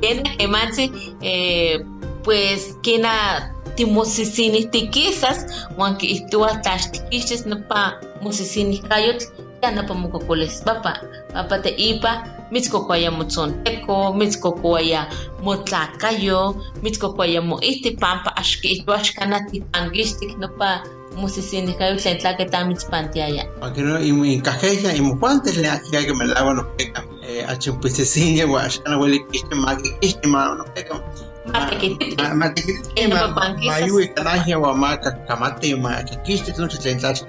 kena 0.00 0.30
kematzi 0.38 0.92
eh, 1.22 1.80
pues 2.24 2.76
kena 2.82 3.42
timosisinistikisas 3.76 5.46
uan 5.78 5.96
kiihtowa 5.96 6.50
tlaxtikixtis 6.62 7.46
nopa 7.46 8.00
mosisinikayotl 8.22 9.24
ya 9.62 9.70
nopa 9.70 9.94
mokokolis 9.94 10.62
papa 10.66 10.92
papa 11.32 11.58
teipa 11.58 12.26
mitzkokoaya 12.50 13.10
motzonteko 13.10 14.12
mitzkokoaya 14.18 15.06
motlakayo 15.42 16.56
mitzkokoaya 16.82 17.40
moihti 17.42 17.90
pampa 18.00 18.30
ax 18.36 18.60
kiihtowa 18.60 18.98
xkana 18.98 19.38
tipankixtik 19.50 20.38
nopa 20.38 20.82
mosisinikayotl 21.16 22.02
tlen 22.02 22.18
tlaki 22.18 22.44
tamitzpantiaya 22.50 23.44
Aquí 23.62 23.82
no, 23.82 24.00
y 24.00 24.12
mi 24.12 24.40
cajeja 24.40 24.94
y 24.94 25.00
mi 25.00 25.14
cuantes 25.18 25.56
le 25.56 25.68
que 26.06 26.14
me 26.14 26.26
lavo 26.26 26.54
no 26.54 26.62
peca. 26.76 27.04
Eh, 27.28 27.44
a 27.46 27.58
chupis 27.58 27.92
se 27.96 28.06
sigue, 28.06 28.44
guachana, 28.44 28.96
huele 28.98 29.18
que 29.28 29.36
este 29.36 29.54
ma 29.54 29.76
que 29.76 29.98
este 30.00 30.26
ma 30.26 30.54
no 30.54 30.64
peca. 30.74 31.04
Matequititl. 31.52 32.34
Ma 32.34 32.54
te 32.54 32.62
que 32.62 32.72
Que 32.94 33.06
no 33.08 33.16
ma 33.16 33.34
papanquisas. 33.34 33.80
ma 33.80 33.86
yui 33.86 34.08
canaje 34.14 34.54
o 34.54 34.74
ma 34.74 34.98
ka 34.98 35.10
kamate 35.26 35.76
ma 35.76 36.02
que 36.04 36.16
quiste 36.22 36.54
no 36.58 36.70
se 36.70 36.78
tensas. 36.78 37.26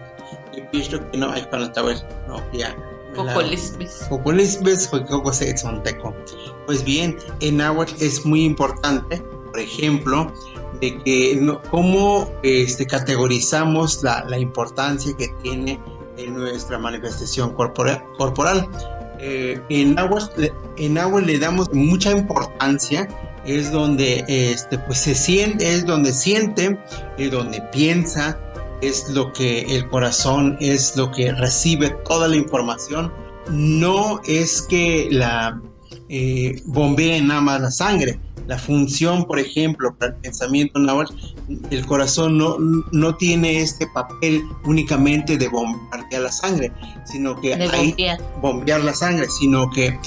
Y 0.56 0.62
pisto 0.72 1.00
que 1.12 1.18
no 1.18 1.30
hay 1.32 1.44
para 1.52 1.72
tabel. 1.74 1.98
No, 2.30 2.42
ya. 2.54 2.74
Cocolisbis. 3.14 4.06
Populisbes, 4.08 4.88
Coco 4.88 5.34
se 5.34 5.54
Tzonteco. 5.54 6.16
Pues 6.66 6.84
bien, 6.84 7.18
en 7.42 7.58
náhuatl 7.58 7.94
es 8.00 8.26
muy 8.26 8.46
importante, 8.46 9.22
por 9.52 9.60
ejemplo, 9.60 10.32
de 10.80 10.98
que 11.04 11.38
no, 11.42 11.62
cómo 11.72 12.32
este, 12.44 12.86
categorizamos 12.86 14.02
la, 14.04 14.24
la 14.30 14.38
importancia 14.38 15.12
que 15.18 15.28
tiene 15.42 15.78
en 16.18 16.36
nuestra 16.36 16.78
manifestación 16.80 17.54
corporal. 17.54 18.02
corporal. 18.18 18.68
Eh, 19.22 19.60
en, 19.70 19.96
náhuatl, 19.96 20.46
en 20.78 21.26
le 21.26 21.40
damos 21.40 21.74
mucha 21.74 22.12
importancia, 22.12 23.08
es 23.46 23.72
donde 23.72 24.24
este, 24.28 24.78
pues 24.78 25.00
se 25.00 25.16
siente, 25.16 25.74
es 25.74 25.86
donde 25.86 26.14
siente, 26.14 26.78
es 27.18 27.32
donde 27.32 27.62
piensa, 27.72 28.40
es 28.82 29.10
lo 29.10 29.34
que 29.34 29.62
el 29.76 29.90
corazón 29.90 30.58
es 30.60 30.96
lo 30.96 31.12
que 31.12 31.34
recibe 31.34 31.90
toda 32.06 32.28
la 32.28 32.38
información. 32.38 33.12
No 33.52 34.22
es 34.26 34.62
que 34.62 35.10
la 35.12 35.62
eh, 36.08 36.62
bombee 36.66 37.22
nada 37.22 37.42
más 37.42 37.62
la 37.62 37.72
sangre, 37.72 38.20
la 38.50 38.58
función, 38.58 39.26
por 39.26 39.38
ejemplo, 39.40 39.96
para 39.96 40.14
el 40.14 40.22
pensamiento 40.22 40.80
náhuatl, 40.80 41.14
el 41.70 41.86
corazón 41.86 42.40
no, 42.40 42.58
no 42.92 43.16
tiene 43.16 43.62
este 43.62 43.86
papel 43.94 44.42
únicamente 44.66 45.38
de 45.38 45.48
bombardear 45.48 46.24
la 46.24 46.32
sangre, 46.32 46.72
sino 47.06 47.40
que 47.40 47.56
De 47.56 47.66
hay 47.66 47.90
bombear. 47.92 48.18
bombear 48.42 48.84
la 48.84 48.94
sangre, 48.96 49.28
sino 49.30 49.70
que 49.70 50.00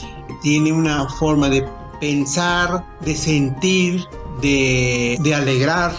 tiene 0.43 0.73
una 0.73 1.09
forma 1.09 1.49
de 1.49 1.65
pensar, 2.01 2.85
de 3.05 3.15
sentir, 3.15 4.05
de, 4.41 5.17
de 5.23 5.35
alegrar, 5.37 5.93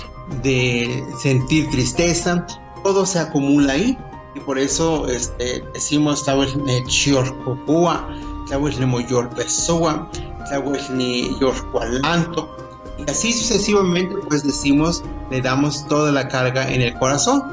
de 0.44 1.02
sentir 1.22 1.70
tristeza, 1.70 2.46
todo 2.84 3.06
se 3.06 3.20
acumula 3.20 3.72
ahí. 3.72 3.98
Y 4.36 4.42
por 4.42 4.60
eso 4.60 5.08
este, 5.08 5.64
decimos 5.74 6.26
Tawel 6.26 6.62
ne 6.66 6.84
chiorcocua, 6.88 8.06
Tawel 8.50 8.78
ne 8.82 8.86
moyorpesoa, 8.86 10.10
Yorcualanto. 11.40 12.50
Y 12.98 13.10
así 13.10 13.34
sucesivamente, 13.34 14.16
pues 14.28 14.44
decimos, 14.44 15.04
le 15.32 15.42
damos 15.42 15.88
toda 15.88 16.12
la 16.12 16.28
carga 16.28 16.70
en 16.72 16.82
el 16.82 16.94
corazón. 17.00 17.44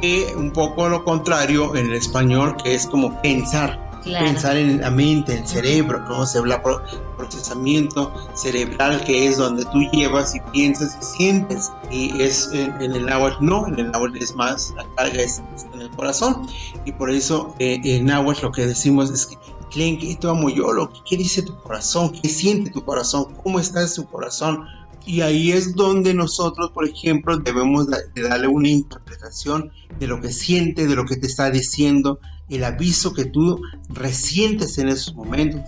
Que 0.00 0.32
un 0.36 0.50
poco 0.50 0.88
lo 0.88 1.04
contrario 1.04 1.74
en 1.76 1.86
el 1.86 1.92
español, 1.94 2.56
que 2.62 2.74
es 2.74 2.86
como 2.86 3.20
pensar, 3.20 3.88
Claro. 4.02 4.24
pensar 4.24 4.56
en 4.56 4.80
la 4.80 4.90
mente, 4.90 5.36
el 5.36 5.46
cerebro, 5.46 6.00
¿no? 6.08 6.24
Se 6.24 6.38
habla 6.38 6.62
pro- 6.62 6.80
procesamiento 7.18 8.10
cerebral 8.34 9.04
que 9.04 9.26
es 9.28 9.36
donde 9.36 9.62
tú 9.66 9.80
llevas 9.92 10.34
y 10.34 10.40
piensas 10.52 10.96
y 11.00 11.04
sientes. 11.18 11.70
Y 11.90 12.22
es 12.22 12.48
en, 12.54 12.72
en 12.80 12.92
el 12.94 13.04
náhuatl 13.04 13.36
no, 13.44 13.66
en 13.68 13.78
el 13.78 13.90
náhuatl 13.90 14.16
es 14.16 14.34
más, 14.34 14.72
la 14.76 14.86
carga 14.96 15.20
es, 15.20 15.42
es 15.54 15.66
en 15.74 15.82
el 15.82 15.90
corazón. 15.90 16.46
Y 16.86 16.92
por 16.92 17.10
eso 17.10 17.54
eh, 17.58 17.78
en 17.84 18.06
náhuatl 18.06 18.40
lo 18.46 18.52
que 18.52 18.66
decimos 18.66 19.10
es 19.10 19.26
que 19.26 19.36
Tlen, 19.70 19.98
¿qué 19.98 20.16
te 20.16 20.26
amo 20.28 20.48
yo? 20.50 20.72
Lo 20.72 20.90
que- 20.90 20.98
¿Qué 21.08 21.16
dice 21.16 21.42
tu 21.42 21.56
corazón? 21.60 22.10
¿Qué 22.12 22.28
siente 22.28 22.70
tu 22.70 22.84
corazón? 22.84 23.34
¿Cómo 23.42 23.60
está 23.60 23.86
su 23.86 24.04
corazón? 24.06 24.64
Y 25.06 25.22
ahí 25.22 25.52
es 25.52 25.74
donde 25.74 26.12
nosotros, 26.12 26.70
por 26.72 26.86
ejemplo, 26.86 27.38
debemos 27.38 27.86
de 27.88 28.22
darle 28.22 28.48
una 28.48 28.68
interpretación 28.68 29.70
de 29.98 30.06
lo 30.06 30.20
que 30.20 30.32
siente, 30.32 30.86
de 30.86 30.94
lo 30.94 31.04
que 31.06 31.16
te 31.16 31.26
está 31.26 31.50
diciendo, 31.50 32.20
el 32.48 32.64
aviso 32.64 33.14
que 33.14 33.24
tú 33.24 33.60
resientes 33.88 34.76
en 34.78 34.88
esos 34.88 35.14
momentos. 35.14 35.60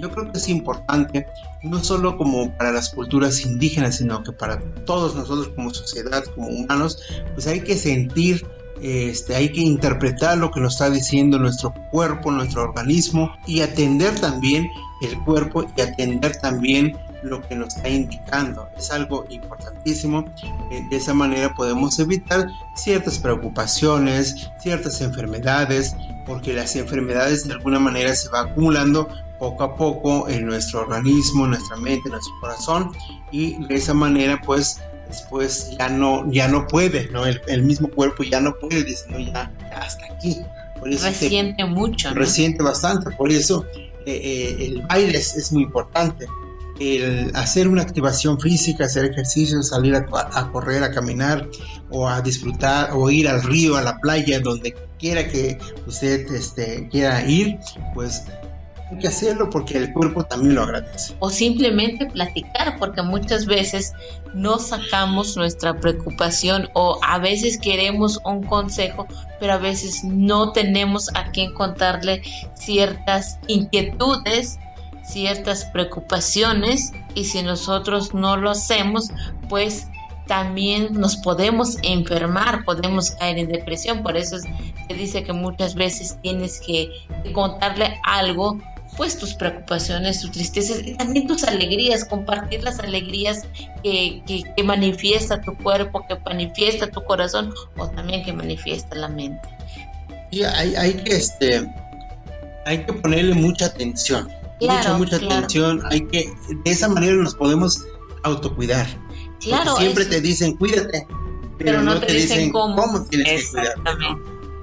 Yo 0.00 0.10
creo 0.10 0.30
que 0.30 0.38
es 0.38 0.48
importante, 0.48 1.26
no 1.64 1.82
solo 1.82 2.16
como 2.18 2.54
para 2.58 2.70
las 2.70 2.90
culturas 2.90 3.40
indígenas, 3.44 3.96
sino 3.96 4.22
que 4.22 4.32
para 4.32 4.60
todos 4.84 5.16
nosotros 5.16 5.48
como 5.56 5.72
sociedad, 5.72 6.22
como 6.34 6.48
humanos, 6.48 6.98
pues 7.34 7.46
hay 7.46 7.62
que 7.62 7.76
sentir, 7.76 8.46
este, 8.82 9.34
hay 9.34 9.50
que 9.52 9.60
interpretar 9.60 10.38
lo 10.38 10.50
que 10.50 10.60
nos 10.60 10.74
está 10.74 10.90
diciendo 10.90 11.38
nuestro 11.38 11.72
cuerpo, 11.90 12.30
nuestro 12.30 12.62
organismo 12.62 13.32
y 13.46 13.60
atender 13.60 14.18
también 14.20 14.70
el 15.02 15.18
cuerpo 15.24 15.64
y 15.76 15.80
atender 15.80 16.36
también 16.36 16.96
lo 17.22 17.40
que 17.42 17.56
nos 17.56 17.76
está 17.76 17.88
indicando. 17.88 18.68
Es 18.76 18.90
algo 18.90 19.24
importantísimo. 19.28 20.24
Eh, 20.70 20.86
De 20.90 20.96
esa 20.96 21.14
manera 21.14 21.52
podemos 21.54 21.98
evitar 21.98 22.46
ciertas 22.74 23.18
preocupaciones, 23.18 24.50
ciertas 24.60 25.00
enfermedades, 25.00 25.94
porque 26.26 26.52
las 26.52 26.76
enfermedades 26.76 27.46
de 27.46 27.54
alguna 27.54 27.78
manera 27.78 28.14
se 28.14 28.28
van 28.28 28.48
acumulando 28.48 29.08
poco 29.38 29.64
a 29.64 29.76
poco 29.76 30.28
en 30.28 30.46
nuestro 30.46 30.80
organismo, 30.80 31.44
en 31.44 31.50
nuestra 31.50 31.76
mente, 31.76 32.02
en 32.06 32.12
nuestro 32.12 32.34
corazón 32.40 32.92
y 33.30 33.62
de 33.66 33.74
esa 33.74 33.92
manera 33.92 34.40
pues 34.44 34.80
después 35.08 35.76
ya 35.78 35.88
no 35.88 36.30
ya 36.32 36.48
no 36.48 36.66
puede, 36.66 37.08
¿no? 37.10 37.26
El, 37.26 37.40
el 37.46 37.62
mismo 37.62 37.88
cuerpo 37.88 38.22
ya 38.22 38.40
no 38.40 38.54
puede, 38.56 38.84
dice, 38.84 39.04
no, 39.08 39.18
ya, 39.18 39.52
ya 39.60 39.78
hasta 39.78 40.06
aquí. 40.06 40.38
Por 40.78 40.88
eso 40.90 41.04
se- 41.04 41.10
Resiente 41.10 41.64
mucho, 41.64 42.08
¿no? 42.10 42.14
resiente 42.16 42.62
bastante, 42.62 43.10
por 43.12 43.30
eso 43.32 43.64
eh, 43.74 43.86
eh, 44.06 44.56
el 44.66 44.82
baile 44.82 45.18
es, 45.18 45.34
es 45.36 45.52
muy 45.52 45.62
importante. 45.64 46.26
El 46.78 47.30
hacer 47.34 47.68
una 47.68 47.80
activación 47.80 48.38
física, 48.38 48.84
hacer 48.84 49.06
ejercicio, 49.06 49.62
salir 49.62 49.94
a, 49.96 50.04
a 50.34 50.52
correr, 50.52 50.82
a 50.84 50.90
caminar 50.90 51.48
o 51.88 52.06
a 52.06 52.20
disfrutar 52.20 52.90
o 52.92 53.08
ir 53.10 53.26
al 53.28 53.42
río, 53.42 53.76
a 53.78 53.82
la 53.82 53.96
playa, 53.98 54.40
donde 54.40 54.74
quiera 54.98 55.26
que 55.26 55.58
usted 55.86 56.30
este, 56.34 56.86
quiera 56.90 57.26
ir, 57.26 57.56
pues 57.94 58.24
hay 58.90 58.98
que 58.98 59.08
hacerlo 59.08 59.50
porque 59.50 59.76
el 59.78 59.92
cuerpo 59.92 60.24
también 60.24 60.54
lo 60.54 60.62
agradece. 60.62 61.14
o 61.18 61.28
simplemente 61.30 62.06
platicar, 62.06 62.78
porque 62.78 63.02
muchas 63.02 63.46
veces 63.46 63.92
no 64.32 64.58
sacamos 64.58 65.36
nuestra 65.36 65.74
preocupación 65.80 66.68
o 66.74 66.98
a 67.06 67.18
veces 67.18 67.58
queremos 67.58 68.20
un 68.24 68.42
consejo, 68.44 69.06
pero 69.40 69.54
a 69.54 69.58
veces 69.58 70.04
no 70.04 70.52
tenemos 70.52 71.08
a 71.14 71.30
quien 71.32 71.52
contarle 71.54 72.22
ciertas 72.54 73.38
inquietudes, 73.48 74.58
ciertas 75.04 75.64
preocupaciones 75.66 76.92
y 77.14 77.24
si 77.24 77.42
nosotros 77.42 78.14
no 78.14 78.36
lo 78.36 78.50
hacemos, 78.50 79.10
pues 79.48 79.88
también 80.26 80.92
nos 80.92 81.16
podemos 81.16 81.76
enfermar, 81.84 82.64
podemos 82.64 83.12
caer 83.12 83.38
en 83.38 83.48
depresión, 83.48 84.02
por 84.02 84.16
eso 84.16 84.36
es- 84.36 84.44
se 84.88 84.94
dice 84.94 85.22
que 85.22 85.32
muchas 85.32 85.74
veces 85.76 86.18
tienes 86.22 86.60
que 86.66 86.90
contarle 87.32 87.98
algo 88.04 88.58
pues 88.96 89.18
tus 89.18 89.34
preocupaciones, 89.34 90.20
tus 90.20 90.30
tristezas 90.32 90.78
y 90.84 90.94
también 90.94 91.26
tus 91.26 91.44
alegrías, 91.44 92.04
compartir 92.04 92.62
las 92.62 92.78
alegrías 92.78 93.42
que, 93.82 94.22
que, 94.26 94.42
que 94.56 94.62
manifiesta 94.64 95.40
tu 95.40 95.54
cuerpo, 95.56 96.04
que 96.08 96.16
manifiesta 96.24 96.86
tu 96.90 97.04
corazón 97.04 97.52
o 97.76 97.88
también 97.88 98.24
que 98.24 98.32
manifiesta 98.32 98.94
la 98.96 99.08
mente. 99.08 99.48
Y 100.30 100.42
hay, 100.42 100.74
hay 100.76 100.94
que 100.94 101.14
este 101.16 101.68
hay 102.64 102.84
que 102.84 102.92
ponerle 102.94 103.34
mucha 103.34 103.66
atención. 103.66 104.28
Claro, 104.58 104.96
mucha, 104.96 104.98
mucha 104.98 105.18
claro. 105.18 105.34
atención. 105.36 105.82
Hay 105.90 106.00
que, 106.06 106.32
de 106.64 106.70
esa 106.70 106.88
manera 106.88 107.14
nos 107.14 107.34
podemos 107.34 107.84
autocuidar. 108.24 108.86
Claro, 109.40 109.72
Porque 109.72 109.82
siempre 109.82 110.04
es- 110.04 110.10
te 110.10 110.20
dicen 110.20 110.56
cuídate, 110.56 111.06
pero 111.58 111.82
no 111.82 112.00
te 112.00 112.12
dicen 112.12 112.50
cómo. 112.50 113.04
tienes 113.04 113.50
que 113.50 113.50
cuidar. 113.50 113.74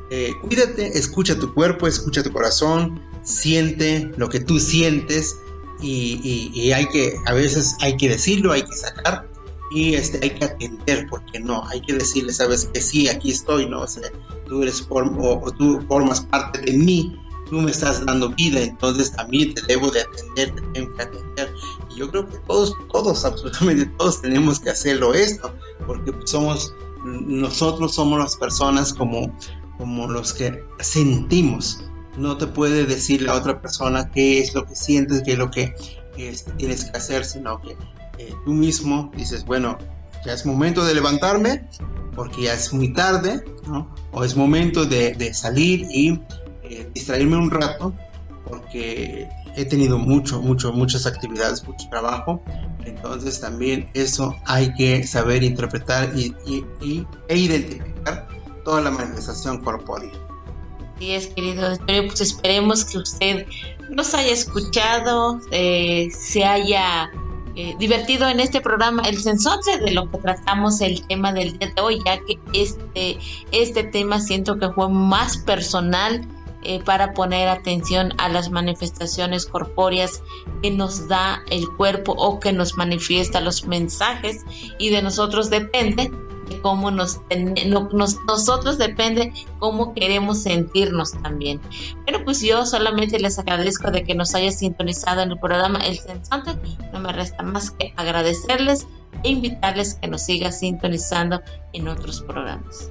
Eh, 0.09 0.31
cuídate, 0.41 0.97
escucha 0.97 1.35
tu 1.39 1.53
cuerpo, 1.53 1.87
escucha 1.87 2.21
tu 2.21 2.31
corazón, 2.31 2.99
siente 3.23 4.11
lo 4.17 4.29
que 4.29 4.39
tú 4.39 4.59
sientes 4.59 5.37
y, 5.81 6.71
hay 6.71 6.87
que, 6.87 7.15
a 7.25 7.33
veces 7.33 7.75
hay 7.81 7.97
que 7.97 8.09
decirlo, 8.09 8.53
hay 8.53 8.63
que 8.63 8.73
sacar 8.73 9.27
y 9.71 9.95
este, 9.95 10.19
hay 10.23 10.29
que 10.31 10.45
atender, 10.45 11.07
porque 11.09 11.39
no, 11.39 11.67
hay 11.67 11.81
que 11.81 11.93
decirle, 11.93 12.31
sabes 12.31 12.69
que 12.73 12.79
sí, 12.79 13.07
aquí 13.07 13.31
estoy, 13.31 13.67
¿no? 13.67 13.81
O 13.81 13.87
sea, 13.87 14.09
tú 14.47 14.61
eres 14.61 14.85
o, 14.89 15.51
tú 15.57 15.81
formas 15.87 16.21
parte 16.21 16.61
de 16.61 16.73
mí, 16.73 17.19
tú 17.49 17.55
me 17.55 17.71
estás 17.71 18.05
dando 18.05 18.29
vida, 18.29 18.61
entonces 18.61 19.11
también 19.11 19.53
te 19.53 19.61
debo 19.63 19.89
de 19.89 20.01
atender, 20.01 20.53
te 20.55 20.61
tengo 20.73 20.93
atender. 21.01 21.53
Y 21.91 21.99
yo 21.99 22.09
creo 22.09 22.29
que 22.29 22.37
todos, 22.47 22.75
todos, 22.91 23.25
absolutamente 23.25 23.85
todos 23.97 24.21
tenemos 24.21 24.59
que 24.59 24.69
hacerlo 24.69 25.13
esto, 25.13 25.53
porque 25.87 26.13
somos, 26.25 26.73
nosotros 27.03 27.95
somos 27.95 28.19
las 28.19 28.35
personas 28.35 28.93
como, 28.93 29.35
como 29.77 30.07
los 30.07 30.33
que 30.33 30.63
sentimos. 30.79 31.83
No 32.17 32.37
te 32.37 32.47
puede 32.47 32.85
decir 32.85 33.21
la 33.23 33.33
otra 33.33 33.61
persona 33.61 34.09
qué 34.11 34.39
es 34.39 34.53
lo 34.53 34.65
que 34.65 34.75
sientes, 34.75 35.23
qué 35.23 35.33
es 35.33 35.37
lo 35.37 35.49
que 35.49 35.73
este, 36.17 36.51
tienes 36.53 36.85
que 36.85 36.97
hacer, 36.97 37.25
sino 37.25 37.59
que 37.61 37.75
eh, 38.19 38.33
tú 38.45 38.53
mismo 38.53 39.11
dices, 39.15 39.45
bueno, 39.45 39.77
ya 40.25 40.33
es 40.33 40.45
momento 40.45 40.85
de 40.85 40.93
levantarme 40.93 41.67
porque 42.15 42.43
ya 42.43 42.53
es 42.53 42.71
muy 42.73 42.93
tarde. 42.93 43.43
O 44.11 44.23
es 44.23 44.35
momento 44.35 44.85
de, 44.85 45.33
salir 45.33 45.87
y 45.89 46.19
eh, 46.63 46.87
distraerme 46.93 47.37
un 47.37 47.49
rato 47.49 47.93
porque 48.47 49.27
he 49.55 49.65
tenido 49.65 49.97
mucho, 49.97 50.41
mucho, 50.41 50.71
muchas 50.71 51.05
actividades, 51.07 51.65
mucho 51.67 51.87
trabajo. 51.89 52.43
Entonces 52.85 53.39
también 53.39 53.89
eso 53.93 54.35
hay 54.45 54.73
que 54.73 55.07
saber 55.07 55.43
interpretar 55.43 56.11
y- 56.15 56.35
e 57.27 57.37
identificar 57.37 58.27
toda 58.63 58.81
la 58.81 58.91
manifestación 58.91 59.63
corpórea. 59.63 60.11
Así 61.03 61.15
es, 61.15 61.27
querido. 61.27 61.77
Pero 61.85 62.07
pues 62.07 62.21
esperemos 62.21 62.85
que 62.85 62.97
usted 62.99 63.45
nos 63.89 64.13
haya 64.13 64.31
escuchado, 64.31 65.37
eh, 65.51 66.09
se 66.17 66.45
haya 66.45 67.11
eh, 67.57 67.75
divertido 67.77 68.29
en 68.29 68.39
este 68.39 68.61
programa, 68.61 69.03
el 69.03 69.19
sensonce 69.19 69.79
de 69.79 69.91
lo 69.91 70.09
que 70.09 70.19
tratamos 70.19 70.79
el 70.79 71.05
tema 71.07 71.33
del 71.33 71.59
día 71.59 71.73
de 71.75 71.81
hoy, 71.81 71.99
ya 72.05 72.19
que 72.19 72.39
este, 72.53 73.17
este 73.51 73.83
tema 73.83 74.21
siento 74.21 74.57
que 74.57 74.69
fue 74.69 74.87
más 74.89 75.35
personal 75.39 76.25
eh, 76.63 76.81
para 76.85 77.13
poner 77.13 77.49
atención 77.49 78.13
a 78.17 78.29
las 78.29 78.49
manifestaciones 78.49 79.45
corpóreas 79.45 80.23
que 80.61 80.71
nos 80.71 81.09
da 81.09 81.43
el 81.51 81.67
cuerpo 81.75 82.13
o 82.13 82.39
que 82.39 82.53
nos 82.53 82.77
manifiesta 82.77 83.41
los 83.41 83.65
mensajes 83.65 84.45
y 84.79 84.89
de 84.89 85.01
nosotros 85.01 85.49
depende 85.49 86.09
de 86.53 86.61
cómo 86.61 86.91
nos, 86.91 87.19
nos- 87.91 88.17
nosotros 88.27 88.77
depende 88.77 89.33
cómo 89.59 89.93
queremos 89.93 90.43
sentirnos 90.43 91.11
también. 91.21 91.59
Bueno, 92.03 92.23
pues 92.23 92.41
yo 92.41 92.65
solamente 92.65 93.19
les 93.19 93.37
agradezco 93.39 93.91
de 93.91 94.03
que 94.03 94.15
nos 94.15 94.33
haya 94.35 94.51
sintonizado 94.51 95.21
en 95.21 95.31
el 95.31 95.39
programa 95.39 95.79
El 95.79 95.97
Sensante. 95.99 96.51
No 96.91 96.99
me 96.99 97.11
resta 97.11 97.43
más 97.43 97.71
que 97.71 97.93
agradecerles 97.97 98.87
e 99.23 99.29
invitarles 99.29 99.95
que 99.95 100.07
nos 100.07 100.23
sigan 100.23 100.51
sintonizando 100.53 101.41
en 101.73 101.87
otros 101.87 102.21
programas. 102.21 102.89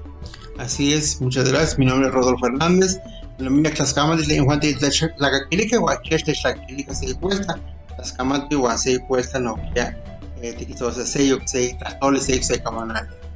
Así 0.58 0.92
es, 0.92 1.20
muchas 1.20 1.48
gracias. 1.48 1.78
Mi 1.78 1.86
nombre 1.86 2.08
es 2.08 2.14
Rodolfo 2.14 2.46
Hernández. 2.46 2.98
La 3.38 3.50
mía 3.50 3.72
Tlaxcamati 3.72 4.26
le 4.26 4.36
enjuante 4.36 4.76
la 5.18 5.30
caquilica 5.30 5.80
o 5.80 5.88
aquí 5.90 6.14
este 6.14 6.32
tlaquilica 6.34 6.94
se 6.94 7.14
cuesta. 7.18 7.58
Tlaxcamati 7.96 8.54
o 8.54 8.68
así 8.68 8.98
cuesta 9.08 9.40
no 9.40 9.56
ya 9.74 9.96
eh, 10.42 10.52
tiquitos 10.52 10.96
de 10.96 11.06
sello, 11.06 11.38
se 11.46 11.74
trastorno, 11.78 12.18
se 12.20 12.42
se 12.42 12.62
camanal. 12.62 13.08